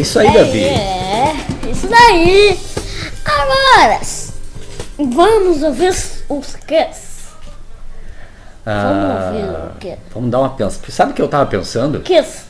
Isso 0.00 1.86
daí. 1.88 2.58
Agora, 3.24 4.00
vamos 4.98 5.62
ouvir 5.62 5.90
os- 6.28 6.56
Kiss. 6.66 7.10
Ah, 8.66 9.32
Vamos 9.32 9.42
ouvir 9.48 9.58
o 9.66 9.78
quê? 9.80 9.96
vamos 10.14 10.30
dar 10.30 10.38
uma 10.40 10.50
pensa. 10.50 10.80
Sabe 10.90 11.12
o 11.12 11.14
que 11.14 11.22
eu 11.22 11.28
tava 11.28 11.46
pensando? 11.46 12.00
Kiss. 12.00 12.44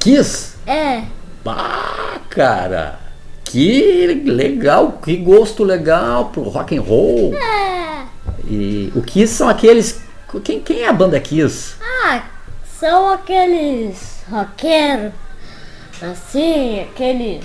Kiss. 0.00 0.54
É, 0.66 1.02
Bah, 1.44 2.20
cara. 2.30 2.98
Que 3.44 4.06
legal, 4.24 4.92
que 5.02 5.16
gosto 5.16 5.64
legal 5.64 6.26
pro 6.26 6.42
rock 6.42 6.76
and 6.76 6.82
roll. 6.82 7.34
é. 7.34 8.02
E 8.44 8.92
o 8.94 9.02
Kiss 9.02 9.34
são 9.34 9.48
aqueles. 9.48 10.00
Quem, 10.44 10.60
quem 10.60 10.82
é 10.82 10.88
a 10.88 10.92
banda 10.92 11.18
Kiss? 11.20 11.74
Ah, 12.04 12.22
são 12.78 13.10
aqueles 13.12 14.22
roqueiros. 14.30 15.12
Assim, 16.02 16.80
aqueles. 16.80 17.44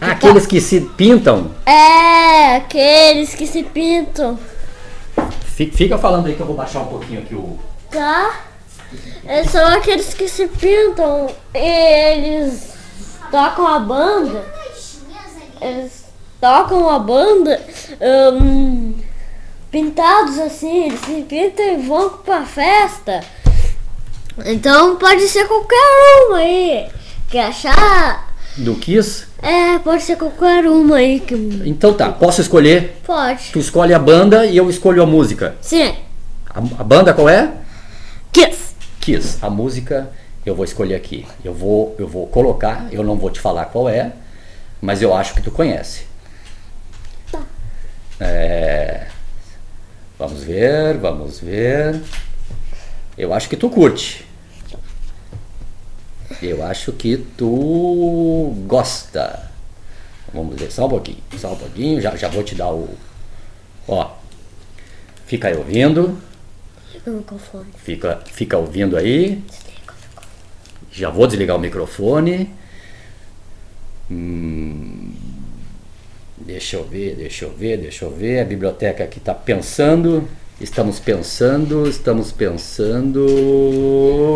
Ah, 0.00 0.12
aqueles 0.12 0.46
que 0.46 0.60
se 0.60 0.80
pintam. 0.80 1.50
É, 1.66 2.56
aqueles 2.56 3.34
que 3.34 3.46
se 3.46 3.62
pintam. 3.62 4.38
Fi- 5.56 5.70
Fica 5.70 5.98
falando 5.98 6.26
aí 6.26 6.34
que 6.34 6.40
eu 6.40 6.46
vou 6.46 6.56
baixar 6.56 6.80
um 6.80 6.86
pouquinho 6.86 7.20
aqui 7.20 7.34
o. 7.34 7.58
Tá? 7.90 8.40
Eles 9.24 9.50
são 9.50 9.66
aqueles 9.68 10.14
que 10.14 10.28
se 10.28 10.46
pintam 10.48 11.28
e 11.54 11.58
eles 11.58 12.72
tocam 13.30 13.66
a 13.66 13.78
banda. 13.78 14.44
Eles 15.60 16.04
tocam 16.40 16.88
a 16.88 16.98
banda 16.98 17.60
hum, 18.40 18.94
pintados 19.70 20.38
assim, 20.38 20.86
eles 20.86 21.00
se 21.00 21.22
pintam 21.22 21.66
e 21.66 21.76
vão 21.86 22.10
pra 22.10 22.44
festa. 22.46 23.22
Então 24.44 24.96
pode 24.96 25.28
ser 25.28 25.46
qualquer 25.46 26.26
uma 26.26 26.38
aí. 26.38 26.88
Que 27.28 27.38
achar. 27.38 28.34
Do 28.56 28.74
Kiss? 28.74 29.26
É, 29.40 29.78
pode 29.78 30.02
ser 30.02 30.16
qualquer 30.16 30.66
uma 30.66 30.96
aí 30.96 31.20
que. 31.20 31.34
Então 31.64 31.94
tá, 31.94 32.10
posso 32.10 32.40
escolher? 32.40 33.00
Pode. 33.06 33.50
Tu 33.52 33.58
escolhe 33.58 33.94
a 33.94 33.98
banda 33.98 34.46
e 34.46 34.56
eu 34.56 34.68
escolho 34.68 35.02
a 35.02 35.06
música. 35.06 35.56
Sim. 35.60 35.94
A, 36.48 36.58
a 36.58 36.84
banda 36.84 37.14
qual 37.14 37.28
é? 37.28 37.52
Kiss. 38.32 38.74
Kiss. 39.00 39.38
A 39.40 39.48
música 39.48 40.10
eu 40.44 40.54
vou 40.54 40.64
escolher 40.64 40.94
aqui. 40.94 41.26
Eu 41.44 41.54
vou, 41.54 41.94
eu 41.98 42.08
vou 42.08 42.26
colocar, 42.26 42.88
eu 42.90 43.04
não 43.04 43.16
vou 43.16 43.30
te 43.30 43.40
falar 43.40 43.66
qual 43.66 43.88
é, 43.88 44.12
mas 44.80 45.02
eu 45.02 45.14
acho 45.14 45.34
que 45.34 45.42
tu 45.42 45.50
conhece. 45.50 46.06
É, 48.20 49.06
vamos 50.18 50.42
ver, 50.42 50.96
vamos 50.98 51.38
ver. 51.38 52.00
Eu 53.16 53.32
acho 53.32 53.48
que 53.48 53.56
tu 53.56 53.68
curte. 53.70 54.27
Eu 56.42 56.62
acho 56.62 56.92
que 56.92 57.16
tu 57.36 58.54
gosta. 58.66 59.50
Vamos 60.32 60.56
ver, 60.60 60.70
só 60.70 60.86
um 60.86 60.90
pouquinho, 60.90 61.22
só 61.38 61.52
um 61.52 61.56
pouquinho, 61.56 62.00
já, 62.00 62.14
já 62.16 62.28
vou 62.28 62.42
te 62.42 62.54
dar 62.54 62.70
o. 62.70 62.88
Ó, 63.86 64.14
fica 65.26 65.48
aí 65.48 65.56
ouvindo. 65.56 66.18
Fica, 67.78 68.20
fica 68.26 68.58
ouvindo 68.58 68.96
aí. 68.96 69.42
Já 70.92 71.10
vou 71.10 71.26
desligar 71.26 71.56
o 71.56 71.60
microfone. 71.60 72.52
Hum, 74.10 75.12
deixa 76.36 76.76
eu 76.76 76.84
ver, 76.84 77.14
deixa 77.16 77.44
eu 77.46 77.52
ver, 77.52 77.78
deixa 77.78 78.04
eu 78.04 78.10
ver. 78.10 78.40
A 78.40 78.44
biblioteca 78.44 79.04
aqui 79.04 79.18
está 79.18 79.34
pensando. 79.34 80.28
Estamos 80.60 80.98
pensando, 80.98 81.88
estamos 81.88 82.32
pensando. 82.32 83.24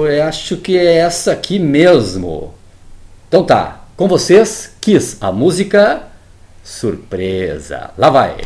Eu 0.06 0.22
acho 0.22 0.56
que 0.56 0.78
é 0.78 0.98
essa 0.98 1.32
aqui 1.32 1.58
mesmo. 1.58 2.54
Então 3.26 3.42
tá, 3.44 3.86
com 3.96 4.06
vocês, 4.06 4.72
Kiss, 4.80 5.16
a 5.20 5.32
música 5.32 6.04
Surpresa. 6.62 7.90
Lá 7.98 8.08
vai. 8.08 8.36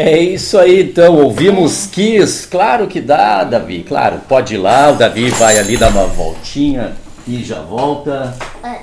É 0.00 0.16
isso 0.16 0.56
aí, 0.56 0.82
então. 0.84 1.16
Ouvimos 1.16 1.88
Kiss. 1.88 2.46
Claro 2.46 2.86
que 2.86 3.00
dá, 3.00 3.42
Davi. 3.42 3.82
Claro, 3.82 4.20
pode 4.28 4.54
ir 4.54 4.58
lá. 4.58 4.92
O 4.92 4.96
Davi 4.96 5.28
vai 5.30 5.58
ali 5.58 5.76
dar 5.76 5.90
uma 5.90 6.06
voltinha 6.06 6.92
e 7.26 7.42
já 7.42 7.60
volta. 7.62 8.32
É. 8.62 8.82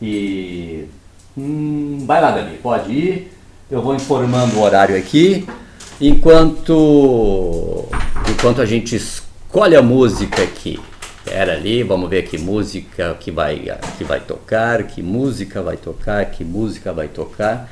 E. 0.00 0.86
Hum, 1.36 2.04
vai 2.06 2.22
lá, 2.22 2.30
Davi, 2.30 2.56
pode 2.62 2.90
ir. 2.90 3.32
Eu 3.70 3.82
vou 3.82 3.94
informando 3.94 4.56
o 4.56 4.62
horário 4.62 4.96
aqui. 4.96 5.46
Enquanto. 6.00 7.84
Enquanto 8.30 8.62
a 8.62 8.64
gente 8.64 8.96
escolhe 8.96 9.76
a 9.76 9.82
música 9.82 10.42
aqui. 10.42 10.80
Pera 11.22 11.52
ali, 11.52 11.82
vamos 11.82 12.08
ver 12.08 12.22
que 12.22 12.38
música 12.38 13.14
que 13.20 13.30
vai, 13.30 13.70
que 13.98 14.04
vai 14.04 14.20
tocar, 14.20 14.84
que 14.84 15.02
música 15.02 15.60
vai 15.60 15.76
tocar, 15.76 16.24
que 16.30 16.42
música 16.42 16.94
vai 16.94 17.08
tocar. 17.08 17.68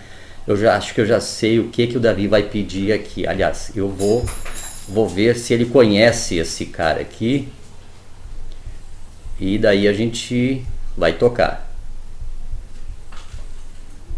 Eu 0.50 0.56
já 0.56 0.76
acho 0.76 0.92
que 0.92 1.00
eu 1.00 1.06
já 1.06 1.20
sei 1.20 1.60
o 1.60 1.68
que 1.68 1.86
que 1.86 1.96
o 1.96 2.00
Davi 2.00 2.26
vai 2.26 2.42
pedir 2.42 2.92
aqui. 2.92 3.24
Aliás, 3.24 3.70
eu 3.76 3.88
vou 3.88 4.26
vou 4.88 5.08
ver 5.08 5.36
se 5.36 5.54
ele 5.54 5.64
conhece 5.64 6.38
esse 6.38 6.66
cara 6.66 7.00
aqui. 7.00 7.48
E 9.38 9.56
daí 9.58 9.86
a 9.86 9.92
gente 9.92 10.66
vai 10.96 11.12
tocar. 11.12 11.72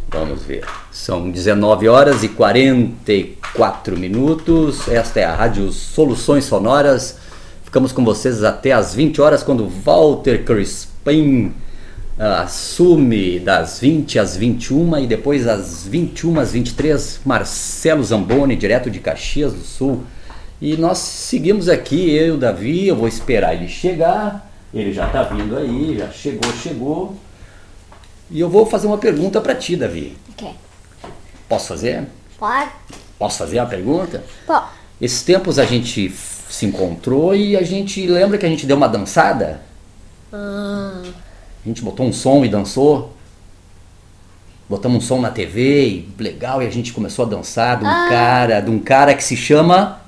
Vamos 0.09 0.43
ver. 0.43 0.65
São 0.91 1.31
19 1.31 1.87
horas 1.87 2.23
e 2.23 2.31
44 2.31 3.99
minutos. 3.99 4.89
Esta 4.89 5.21
é 5.21 5.25
a 5.25 5.35
Rádio 5.35 5.71
Soluções 5.71 6.47
Sonoras. 6.47 7.19
Ficamos 7.63 7.93
com 7.93 8.03
vocês 8.07 8.43
até 8.43 8.73
às 8.73 8.95
20 8.95 9.21
horas, 9.21 9.43
quando 9.43 9.69
Walter 9.69 10.45
Crispim 10.45 11.49
ah, 11.49 11.72
assume 12.19 13.39
das 13.41 13.81
20 13.81 14.19
às 14.19 14.37
21 14.37 14.99
e 14.99 15.07
depois 15.07 15.47
às 15.47 15.87
21 15.87 16.41
às 16.41 16.53
23, 16.53 17.21
Marcelo 17.25 18.05
Zamboni, 18.05 18.57
direto 18.57 18.91
de 18.91 19.01
Caxias 19.01 19.53
do 19.53 19.63
Sul. 19.63 20.05
E 20.61 20.77
nós 20.77 20.99
seguimos 20.99 21.69
aqui, 21.69 22.15
eu 22.15 22.27
e 22.27 22.31
o 22.33 22.37
Davi, 22.37 22.87
eu 22.87 22.97
vou 22.97 23.09
esperar 23.09 23.55
ele 23.55 23.69
chegar. 23.69 24.49
Ele 24.73 24.93
já 24.93 25.07
está 25.07 25.25
vindo 25.25 25.57
aí, 25.57 25.99
já 25.99 26.11
chegou, 26.11 26.53
chegou. 26.53 27.17
E 28.31 28.41
eu 28.41 28.49
vou 28.49 28.65
fazer 28.65 28.87
uma 28.87 28.99
pergunta 28.99 29.41
para 29.41 29.55
ti, 29.55 29.77
Davi. 29.77 30.17
Ok. 30.31 30.49
Posso 31.49 31.69
fazer? 31.69 32.07
Pode? 32.39 32.71
Posso 33.19 33.39
fazer 33.39 33.59
a 33.59 33.67
pergunta? 33.67 34.23
Esses 35.01 35.23
tempos 35.23 35.59
a 35.59 35.65
gente 35.65 36.11
se 36.49 36.65
encontrou 36.65 37.35
e 37.35 37.57
a 37.57 37.63
gente 37.63 38.07
lembra 38.07 38.39
que 38.39 38.47
a 38.47 38.49
gente 38.49 38.67
deu 38.67 38.77
uma 38.77 38.89
dançada? 38.89 39.61
ah, 40.33 41.03
A 41.65 41.69
gente 41.69 41.83
botou 41.83 42.07
um 42.07 42.13
som 42.13 42.45
e 42.45 42.49
dançou. 42.49 43.13
Botamos 44.69 45.05
um 45.05 45.07
som 45.07 45.21
na 45.21 45.31
TV 45.31 45.87
e 45.87 46.09
legal, 46.19 46.63
e 46.63 46.67
a 46.67 46.71
gente 46.71 46.93
começou 46.93 47.27
a 47.27 47.29
dançar 47.29 47.79
de 47.79 47.85
um 47.85 47.89
Ah. 47.89 48.07
cara, 48.09 48.61
de 48.61 48.71
um 48.71 48.79
cara 48.79 49.15
que 49.15 49.23
se 49.23 49.37
chama 49.37 50.01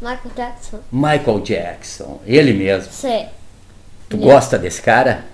Michael 0.00 0.30
Jackson. 0.36 0.78
Michael 0.92 1.40
Jackson. 1.40 2.20
Ele 2.26 2.52
mesmo. 2.52 2.92
Sei. 2.92 3.26
Tu 4.08 4.16
gosta 4.16 4.58
desse 4.58 4.80
cara? 4.80 5.24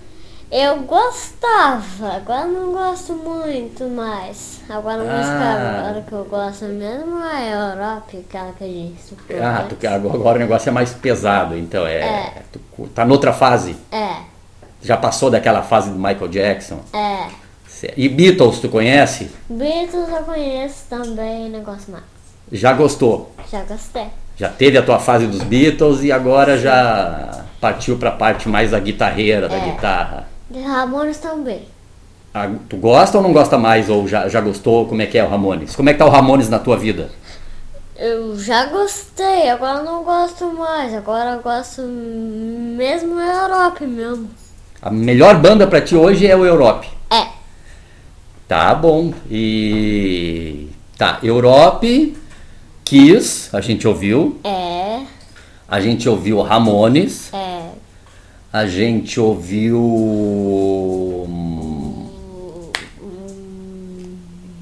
Eu 0.57 0.83
gostava, 0.83 2.15
agora 2.15 2.45
não 2.47 2.71
gosto 2.73 3.13
muito 3.13 3.89
mais. 3.89 4.61
Agora 4.69 5.03
a 5.03 5.05
música 5.05 5.45
Ah. 5.45 5.79
agora 5.89 6.05
que 6.09 6.13
eu 6.13 6.25
gosto 6.27 6.65
mesmo 6.67 7.19
é 7.21 7.53
a 7.53 7.73
Europe, 7.73 8.25
aquela 8.29 8.53
que 8.53 8.63
a 8.63 8.67
gente 8.69 8.95
estudou 9.01 9.43
Ah, 9.43 9.67
tu, 9.69 9.77
agora 9.89 10.37
o 10.37 10.39
negócio 10.39 10.69
é 10.69 10.73
mais 10.73 10.93
pesado, 10.93 11.59
então 11.59 11.85
é. 11.85 11.99
É. 11.99 12.43
Tu 12.53 12.87
tá 12.95 13.05
noutra 13.05 13.33
fase. 13.33 13.75
É, 13.91 14.19
Já 14.81 14.97
passou 14.97 15.29
daquela 15.29 15.63
fase 15.63 15.91
do 15.91 15.97
Michael 15.97 16.29
Jackson. 16.29 16.79
é. 16.93 17.27
E 17.97 18.09
Beatles, 18.09 18.61
tu 18.61 18.69
conhece? 18.69 19.31
Beatles 19.51 20.09
eu 20.09 20.23
conheço 20.23 20.85
também, 20.89 21.51
não 21.51 21.63
gosto 21.65 21.91
mais. 21.91 22.05
Já 22.53 22.73
gostou? 22.73 23.35
Já 23.51 23.63
gostei. 23.65 24.07
Já 24.37 24.49
teve 24.49 24.79
a 24.79 24.83
tua 24.83 24.99
fase 25.01 25.27
dos 25.27 25.43
Beatles 25.43 26.03
e 26.05 26.13
agora 26.13 26.57
já 26.57 27.43
partiu 27.61 27.99
pra 27.99 28.11
parte 28.13 28.49
mais 28.49 28.71
da 28.71 28.79
guitarreira, 28.79 29.49
da 29.49 29.57
É. 29.57 29.61
guitarra. 29.73 30.34
De 30.51 30.61
Ramones 30.61 31.19
também. 31.19 31.63
Ah, 32.33 32.51
Tu 32.69 32.77
gosta 32.77 33.19
ou 33.19 33.23
não 33.23 33.33
gosta 33.33 33.57
mais? 33.59 33.89
Ou 33.89 34.07
já, 34.09 34.29
já 34.29 34.41
gostou? 34.41 34.87
Como 34.87 35.01
é 35.03 35.07
que 35.07 35.17
é 35.19 35.25
o 35.25 35.29
Ramones? 35.29 35.75
Como 35.77 35.89
é 35.89 35.93
que 35.93 35.99
tá 35.99 36.07
o 36.07 36.11
Ramones 36.11 36.49
na 36.49 36.59
tua 36.59 36.77
vida? 36.77 37.11
Eu 37.97 38.37
já 38.39 38.67
gostei, 38.67 39.49
agora 39.49 39.79
eu 39.79 39.85
não 39.85 40.03
gosto 40.03 40.47
mais. 40.53 40.93
Agora 40.95 41.35
eu 41.35 41.43
gosto 41.43 41.81
mesmo 41.83 43.19
a 43.19 43.25
Europe 43.25 43.87
mesmo. 43.87 44.29
A 44.83 44.91
melhor 44.91 45.37
banda 45.41 45.67
pra 45.67 45.81
ti 45.81 45.95
hoje 45.95 46.27
é 46.27 46.37
o 46.37 46.45
Europe. 46.45 46.89
É, 47.11 47.27
Tá 48.49 48.75
bom. 48.75 49.15
E. 49.31 50.69
Tá, 50.99 51.19
Europe, 51.23 52.17
Kiss, 52.85 53.49
a 53.57 53.61
gente 53.61 53.87
ouviu. 53.89 54.39
é, 54.45 55.01
A 55.69 55.81
gente 55.81 56.09
ouviu 56.09 56.41
Ramones. 56.43 57.33
é. 57.33 57.44
A 58.55 58.67
gente 58.67 59.19
ouviu. 59.19 59.81
hum, 61.29 62.07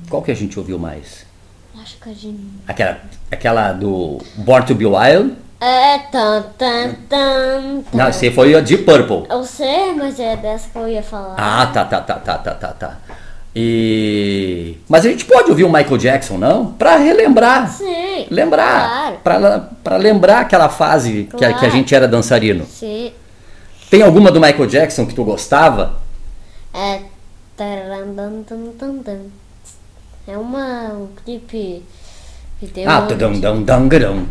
Qual 0.08 0.22
que 0.22 0.30
a 0.30 0.34
gente 0.34 0.58
ouviu 0.58 0.78
mais? 0.78 1.26
Acho 1.78 1.98
que 2.00 2.08
a 2.08 2.14
gente. 2.14 2.40
Aquela, 2.66 2.98
aquela 3.30 3.72
do 3.72 4.16
Born 4.36 4.64
to 4.64 4.74
Be 4.74 4.86
Wild? 4.86 5.34
É, 5.60 5.98
tan, 6.10 6.42
tan, 6.56 6.94
tan. 7.06 7.82
Não, 7.92 8.08
esse 8.08 8.30
foi 8.30 8.54
a 8.54 8.60
Deep 8.60 8.84
Purple. 8.84 9.24
Eu 9.28 9.44
sei, 9.44 9.92
mas 9.92 10.18
é 10.18 10.36
dessa 10.38 10.70
que 10.70 10.78
eu 10.78 10.88
ia 10.88 11.02
falar. 11.02 11.34
Ah, 11.36 11.66
tá, 11.66 11.84
tá, 11.84 12.00
tá, 12.00 12.14
tá, 12.14 12.38
tá, 12.38 12.54
tá, 12.54 12.68
tá. 12.68 12.96
E. 13.54 14.78
Mas 14.88 15.04
a 15.04 15.10
gente 15.10 15.26
pode 15.26 15.50
ouvir 15.50 15.64
o 15.64 15.68
Michael 15.70 15.98
Jackson, 15.98 16.38
não? 16.38 16.72
Pra 16.72 16.96
relembrar. 16.96 17.68
Sim. 17.68 18.26
Lembrar. 18.30 18.88
Claro. 18.88 19.16
Pra, 19.22 19.60
pra 19.84 19.96
lembrar 19.98 20.40
aquela 20.40 20.70
fase 20.70 21.28
que, 21.36 21.44
a, 21.44 21.48
que 21.48 21.54
a 21.56 21.58
Claro. 21.58 21.70
gente 21.70 21.94
era 21.94 22.08
dançarino. 22.08 22.64
Sim. 22.64 23.12
Tem 23.92 24.00
alguma 24.00 24.32
do 24.32 24.40
Michael 24.40 24.66
Jackson 24.68 25.04
que 25.04 25.14
tu 25.14 25.22
gostava? 25.22 25.98
É. 26.72 27.02
É 30.26 30.38
uma, 30.38 30.94
um 30.94 31.08
clipe 31.22 31.82
que 32.58 32.68
tem 32.68 32.86
Ah, 32.86 33.00
um, 33.00 33.06
tudum 33.06 33.38
dum 33.38 33.62
dum 33.62 33.88
gadum. 33.88 34.24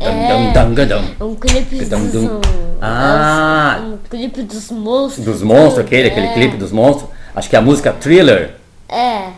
É. 0.00 0.52
dum 0.52 0.74
dum 0.74 1.24
um 1.24 1.36
clipe 1.36 1.78
Tudum, 1.78 2.02
dos, 2.02 2.12
dum. 2.12 2.26
um, 2.26 2.40
Ah. 2.82 3.80
um 3.80 3.96
clipe 4.10 4.42
dos 4.42 4.72
monstros. 4.72 5.24
Dos 5.24 5.40
monstros, 5.40 5.86
aquele, 5.86 6.08
aquele 6.08 6.26
É. 6.26 6.34
clipe 6.34 6.56
dos 6.56 6.72
monstros. 6.72 7.08
Acho 7.32 7.48
que 7.48 7.54
é 7.54 7.60
a 7.60 7.62
música 7.62 7.92
Thriller. 7.92 8.56
É. 8.88 9.28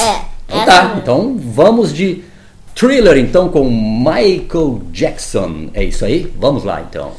É. 0.00 0.20
Então 0.50 0.66
tá, 0.66 0.94
então 0.98 1.38
vamos 1.38 1.94
de 1.94 2.28
Thriller 2.78 3.18
então 3.18 3.48
com 3.48 3.68
Michael 3.68 4.82
Jackson. 4.92 5.68
É 5.74 5.82
isso 5.82 6.04
aí? 6.04 6.32
Vamos 6.38 6.62
lá 6.62 6.80
então. 6.80 7.10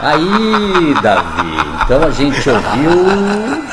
Aí, 0.00 0.94
Davi. 1.02 1.82
Então 1.84 2.02
a 2.02 2.10
gente 2.10 2.48
ouviu. 2.48 3.68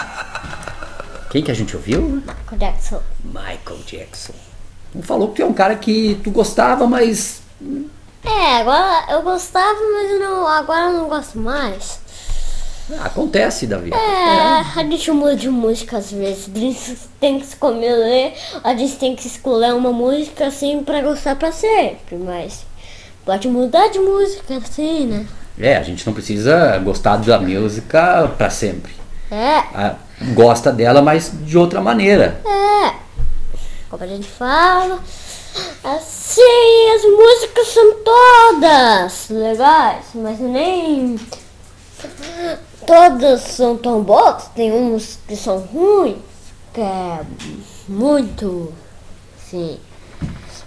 Quem 1.30 1.44
que 1.44 1.52
a 1.52 1.54
gente 1.54 1.76
ouviu? 1.76 2.24
Jackson. 2.54 3.02
Michael 3.24 3.80
Jackson. 3.86 4.34
Tu 4.92 5.04
falou 5.04 5.30
que 5.30 5.36
tu 5.36 5.42
é 5.42 5.46
um 5.46 5.54
cara 5.54 5.76
que 5.76 6.20
tu 6.24 6.32
gostava, 6.32 6.88
mas. 6.88 7.42
É, 8.24 8.58
agora 8.58 9.06
eu 9.12 9.22
gostava, 9.22 9.78
mas 9.94 10.20
não, 10.20 10.48
agora 10.48 10.86
eu 10.86 10.94
não 10.94 11.10
gosto 11.10 11.38
mais. 11.38 12.00
ah, 13.00 13.06
acontece, 13.06 13.68
Davi. 13.68 13.92
É, 13.94 14.80
a 14.80 14.84
gente 14.84 15.12
muda 15.12 15.36
de 15.36 15.50
música 15.50 15.98
às 15.98 16.12
vezes. 16.12 16.50
A 16.54 16.58
gente 16.58 16.98
tem 17.20 17.40
que 17.40 17.46
escolher, 17.46 18.34
a 18.64 18.74
gente 18.74 18.96
tem 18.96 19.16
que 19.16 19.28
escolher 19.28 19.74
uma 19.76 19.92
música 19.92 20.48
assim 20.48 20.82
pra 20.84 21.02
gostar 21.02 21.36
pra 21.36 21.52
sempre, 21.52 22.16
mas 22.16 22.66
pode 23.26 23.48
mudar 23.48 23.88
de 23.90 24.00
música 24.00 24.58
assim, 24.58 25.08
né? 25.08 25.26
É, 25.60 25.78
a 25.78 25.84
gente 25.84 26.06
não 26.06 26.14
precisa 26.14 26.78
gostar 26.80 27.18
da 27.18 27.40
música 27.40 28.30
pra 28.38 28.50
sempre. 28.50 28.94
É, 29.32 29.58
Ah, 29.74 29.96
gosta 30.34 30.72
dela, 30.72 31.02
mas 31.02 31.32
de 31.44 31.58
outra 31.58 31.82
maneira. 31.82 32.40
é. 32.46 32.94
Como 33.90 34.04
a 34.04 34.08
gente 34.08 34.28
fala. 34.28 35.00
Assim, 35.84 36.90
as 36.96 37.04
músicas 37.04 37.68
são 37.70 37.96
todas 38.04 39.28
legais, 39.30 40.06
mas 40.16 40.38
nem 40.40 41.18
todas 42.86 43.42
são 43.42 43.78
tão 43.78 44.02
boas. 44.04 44.50
Tem 44.56 44.72
umas 44.74 45.18
que 45.28 45.36
são 45.36 45.60
ruins, 45.60 46.18
que 46.74 46.82
é 46.82 47.22
muito, 47.88 48.74
assim, 49.40 49.80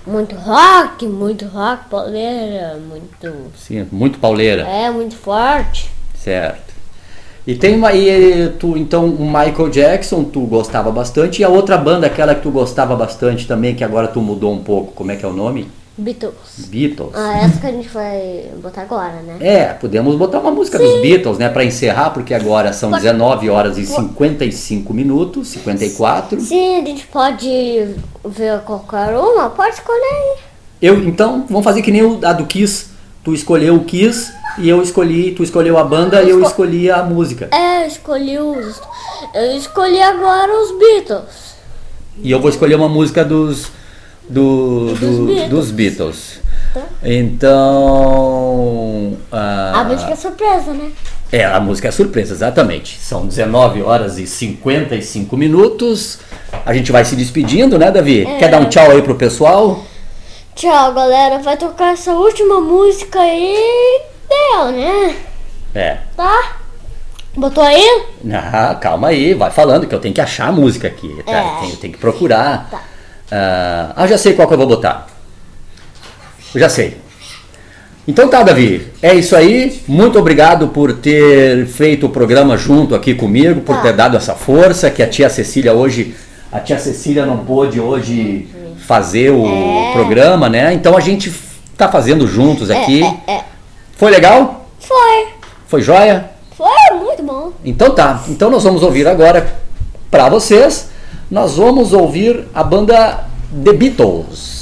muito 0.08 0.34
rock, 0.34 1.06
muito 1.06 1.44
rock, 1.46 1.88
pauleira, 1.88 2.78
muito, 2.88 3.50
Sim, 3.56 3.86
muito 3.92 4.18
pauleira. 4.18 4.62
é, 4.62 4.90
muito 4.90 5.16
forte. 5.16 5.90
Certo. 6.14 6.68
E 7.46 7.54
tem 7.54 7.74
uma. 7.76 7.94
E 7.94 8.50
tu, 8.58 8.76
então, 8.76 9.06
o 9.06 9.24
Michael 9.24 9.70
Jackson, 9.70 10.22
tu 10.24 10.40
gostava 10.42 10.90
bastante. 10.90 11.40
E 11.40 11.44
a 11.44 11.48
outra 11.48 11.78
banda, 11.78 12.06
aquela 12.06 12.34
que 12.34 12.42
tu 12.42 12.50
gostava 12.50 12.94
bastante 12.94 13.46
também, 13.46 13.74
que 13.74 13.82
agora 13.82 14.06
tu 14.08 14.20
mudou 14.20 14.52
um 14.52 14.62
pouco. 14.62 14.92
Como 14.92 15.10
é 15.10 15.16
que 15.16 15.24
é 15.24 15.28
o 15.28 15.32
nome? 15.32 15.66
Beatles. 15.98 16.34
Beatles. 16.68 17.10
Ah, 17.14 17.38
essa 17.38 17.60
que 17.60 17.66
a 17.66 17.72
gente 17.72 17.88
vai 17.88 18.46
botar 18.62 18.82
agora, 18.82 19.14
né? 19.22 19.36
É, 19.40 19.64
podemos 19.74 20.14
botar 20.16 20.38
uma 20.38 20.50
música 20.52 20.78
dos 20.78 21.00
Beatles, 21.02 21.38
né, 21.38 21.48
Pra 21.48 21.64
encerrar, 21.64 22.10
porque 22.10 22.32
agora 22.32 22.72
são 22.72 22.90
19 22.90 23.50
horas 23.50 23.76
e 23.78 23.84
55 23.84 24.94
minutos, 24.94 25.48
54. 25.48 26.40
Sim, 26.40 26.76
a 26.82 26.84
gente 26.86 27.06
pode 27.08 27.94
ver 28.24 28.60
qualquer 28.60 29.16
uma, 29.16 29.50
pode 29.50 29.74
escolher 29.74 30.00
aí. 30.02 30.36
Eu, 30.80 31.02
então, 31.04 31.44
vamos 31.48 31.64
fazer 31.64 31.82
que 31.82 31.90
nem 31.90 32.02
o- 32.02 32.20
a 32.24 32.32
do 32.32 32.46
Kiss. 32.46 32.86
Tu 33.24 33.34
escolheu 33.34 33.74
o 33.74 33.84
Kiss 33.84 34.32
e 34.58 34.68
eu 34.68 34.80
escolhi, 34.80 35.32
tu 35.32 35.42
escolheu 35.42 35.76
a 35.76 35.82
banda 35.84 36.22
e 36.22 36.30
eu 36.30 36.38
esco- 36.38 36.50
escolhi 36.50 36.90
a 36.90 37.02
música. 37.02 37.48
É, 37.52 37.82
eu 37.82 37.88
escolhi 37.88 38.38
os. 38.38 38.80
Eu 39.34 39.56
escolhi 39.56 40.00
agora 40.00 40.50
os 40.62 40.78
Beatles. 40.78 41.54
E 42.22 42.30
eu 42.30 42.40
vou 42.40 42.48
escolher 42.50 42.76
uma 42.76 42.88
música 42.88 43.24
dos 43.24 43.66
do, 44.28 44.94
Dos 44.94 45.00
do- 45.00 45.26
Beatles. 45.26 45.48
dos 45.48 45.70
Beatles. 45.70 46.40
Tá. 46.74 46.82
Então, 47.02 49.16
A 49.32 49.80
ah, 49.80 49.84
música 49.84 50.12
é 50.12 50.16
surpresa, 50.16 50.72
né? 50.72 50.90
é 51.32 51.44
a 51.44 51.60
música 51.60 51.88
é 51.88 51.90
surpresa, 51.90 52.34
exatamente. 52.34 52.98
São 53.00 53.26
19 53.26 53.82
horas 53.82 54.18
e 54.18 54.26
55 54.26 55.36
minutos. 55.36 56.18
A 56.64 56.74
gente 56.74 56.92
vai 56.92 57.04
se 57.04 57.16
despedindo, 57.16 57.78
né, 57.78 57.90
Davi? 57.90 58.26
É. 58.26 58.38
Quer 58.38 58.50
dar 58.50 58.60
um 58.60 58.68
tchau 58.68 58.90
aí 58.90 59.02
pro 59.02 59.14
pessoal? 59.14 59.82
Tchau, 60.54 60.92
galera. 60.92 61.38
Vai 61.38 61.56
tocar 61.56 61.92
essa 61.92 62.12
última 62.12 62.60
música 62.60 63.20
aí. 63.20 64.02
Deu, 64.28 64.72
né? 64.72 65.16
É. 65.74 65.98
Tá? 66.16 66.56
Botou 67.36 67.62
aí? 67.62 68.02
Ah, 68.32 68.74
calma 68.74 69.08
aí, 69.08 69.32
vai 69.32 69.50
falando 69.50 69.86
que 69.86 69.94
eu 69.94 70.00
tenho 70.00 70.14
que 70.14 70.20
achar 70.20 70.48
a 70.48 70.52
música 70.52 70.88
aqui, 70.88 71.22
tá? 71.24 71.32
É. 71.32 71.40
Eu 71.40 71.60
tenho, 71.60 71.76
tenho 71.76 71.92
que 71.92 71.98
procurar. 71.98 72.68
Tá. 72.70 72.82
Ah, 73.30 74.06
já 74.08 74.16
sei 74.18 74.32
qual 74.34 74.48
que 74.48 74.54
eu 74.54 74.58
vou 74.58 74.66
botar. 74.66 75.06
Eu 76.54 76.60
já 76.60 76.68
sei. 76.68 76.96
Então 78.06 78.28
tá, 78.28 78.42
Davi. 78.42 78.86
É 79.02 79.14
isso 79.14 79.36
aí. 79.36 79.82
Muito 79.86 80.18
obrigado 80.18 80.68
por 80.68 80.94
ter 80.94 81.66
feito 81.66 82.06
o 82.06 82.08
programa 82.08 82.56
junto 82.56 82.94
aqui 82.94 83.14
comigo, 83.14 83.60
por 83.60 83.76
Tá. 83.76 83.82
ter 83.82 83.92
dado 83.92 84.16
essa 84.16 84.34
força 84.34 84.90
que 84.90 85.02
a 85.02 85.06
tia 85.08 85.28
Cecília 85.28 85.74
hoje, 85.74 86.14
a 86.50 86.58
tia 86.58 86.78
Cecília 86.78 87.26
não 87.26 87.38
pôde 87.38 87.78
hoje 87.78 88.48
fazer 88.86 89.30
o 89.30 89.46
É. 89.46 89.92
programa, 89.92 90.48
né? 90.48 90.72
Então 90.72 90.96
a 90.96 91.00
gente 91.00 91.30
tá 91.76 91.88
fazendo 91.90 92.26
juntos 92.26 92.70
aqui. 92.70 93.02
É, 93.26 93.32
é. 93.34 93.44
Foi 93.96 94.10
legal? 94.10 94.70
Foi. 94.80 95.26
Foi 95.66 95.82
joia? 95.82 96.30
Foi 96.56 96.66
muito 96.98 97.22
bom. 97.22 97.52
Então 97.62 97.90
tá, 97.94 98.24
então 98.28 98.48
nós 98.50 98.64
vamos 98.64 98.82
ouvir 98.82 99.06
agora 99.06 99.54
para 100.10 100.30
vocês, 100.30 100.88
nós 101.30 101.56
vamos 101.56 101.92
ouvir 101.92 102.46
a 102.54 102.62
banda 102.62 103.26
The 103.64 103.72
Beatles. 103.72 104.57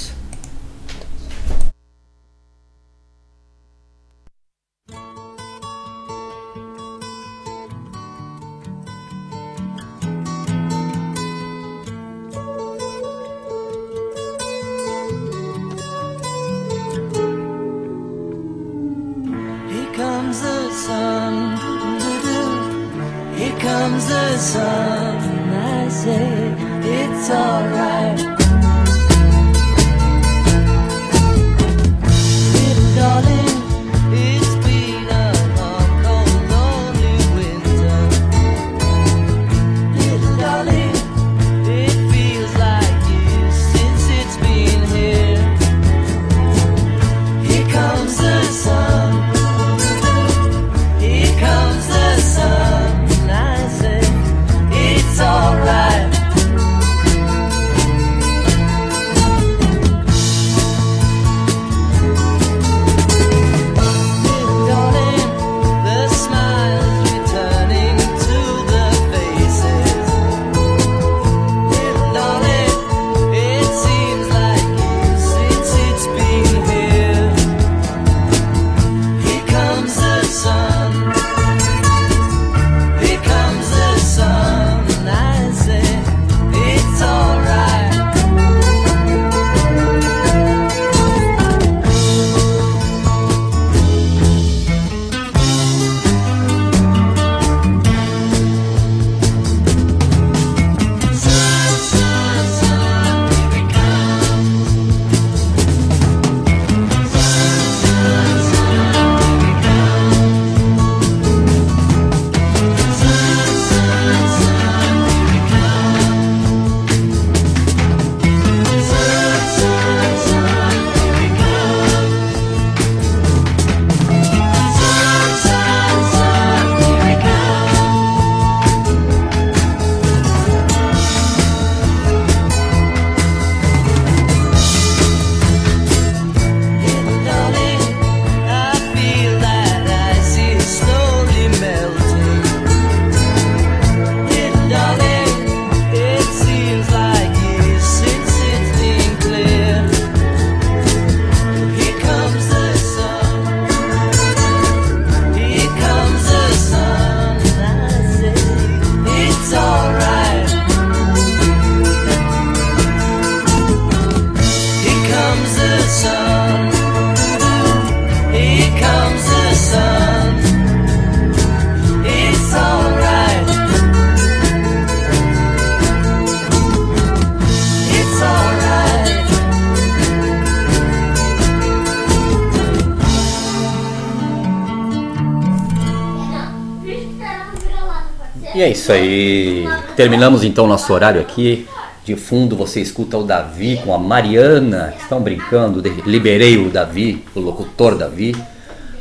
Isso 188.87 188.93
aí. 188.93 189.69
Terminamos 189.97 190.45
então 190.45 190.67
nosso 190.67 190.93
horário 190.93 191.21
aqui. 191.21 191.67
De 192.05 192.15
fundo 192.15 192.55
você 192.55 192.81
escuta 192.81 193.19
o 193.19 193.25
Davi 193.25 193.81
com 193.85 193.93
a 193.93 193.99
Mariana. 193.99 194.95
Estão 194.97 195.21
brincando. 195.21 195.83
Liberei 196.07 196.57
o 196.57 196.71
Davi, 196.71 197.25
o 197.35 197.41
locutor 197.41 197.97
Davi. 197.97 198.37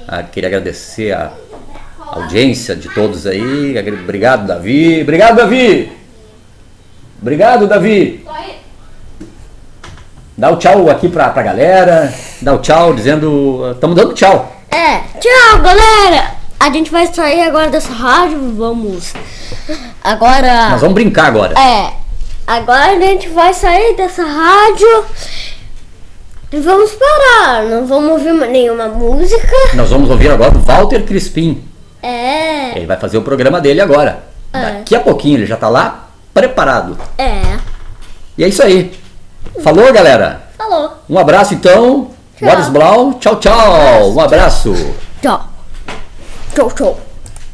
Ah, 0.08 0.24
queria 0.24 0.50
agradecer 0.50 1.12
a 1.12 1.32
audiência 2.00 2.76
de 2.76 2.90
todos 2.90 3.28
aí. 3.28 3.76
Obrigado, 3.78 4.48
Davi. 4.48 5.02
Obrigado, 5.02 5.38
Davi. 5.38 5.92
Obrigado, 7.22 7.68
Davi. 7.68 8.26
Dá 10.36 10.52
o 10.52 10.58
tchau 10.58 10.90
aqui 10.90 11.10
pra, 11.10 11.30
pra 11.30 11.44
galera. 11.44 12.12
Dá 12.42 12.56
o 12.56 12.58
tchau 12.58 12.92
dizendo. 12.96 13.72
Estamos 13.72 13.96
dando 13.96 14.16
tchau. 14.16 14.52
É, 14.72 15.02
tchau, 15.20 15.62
galera! 15.62 16.36
A 16.60 16.72
gente 16.72 16.92
vai 16.92 17.06
sair 17.14 17.44
agora 17.44 17.70
dessa 17.70 17.94
rádio, 17.94 18.52
vamos. 18.56 19.14
Agora. 20.04 20.70
Nós 20.70 20.82
vamos 20.82 20.94
brincar 20.96 21.28
agora. 21.28 21.54
É, 21.60 21.94
agora 22.46 22.92
a 22.92 23.00
gente 23.00 23.30
vai 23.30 23.54
sair 23.54 23.96
dessa 23.96 24.24
rádio 24.24 25.06
e 26.52 26.60
vamos 26.60 26.92
parar. 26.92 27.64
Não 27.64 27.86
vamos 27.88 28.12
ouvir 28.12 28.34
nenhuma 28.50 28.88
música. 28.88 29.56
Nós 29.74 29.90
vamos 29.90 30.10
ouvir 30.10 30.30
agora 30.32 30.56
o 30.56 30.62
Walter 30.62 31.04
Crispim. 31.04 31.64
É, 32.04 32.78
Ele 32.78 32.86
vai 32.86 32.98
fazer 32.98 33.18
o 33.18 33.22
programa 33.24 33.60
dele 33.60 33.82
agora. 33.82 34.24
É. 34.54 34.62
Daqui 34.62 34.96
a 34.96 35.00
pouquinho, 35.00 35.38
ele 35.40 35.46
já 35.46 35.58
tá 35.58 35.68
lá 35.70 36.10
preparado. 36.34 36.98
é. 37.18 37.42
E 38.38 38.44
é 38.44 38.48
isso 38.50 38.62
aí. 38.62 38.94
Falou, 39.64 39.92
galera. 39.94 40.44
Falou. 40.58 40.92
Um 41.10 41.18
abraço 41.18 41.54
então. 41.54 42.12
Boris 42.42 42.68
Blau. 42.68 43.14
Tchau, 43.14 43.38
tchau. 43.40 44.12
Um 44.14 44.20
abraço. 44.20 44.74
Tchau. 45.22 45.48
Tchau, 46.54 46.72
tchau. 46.72 47.05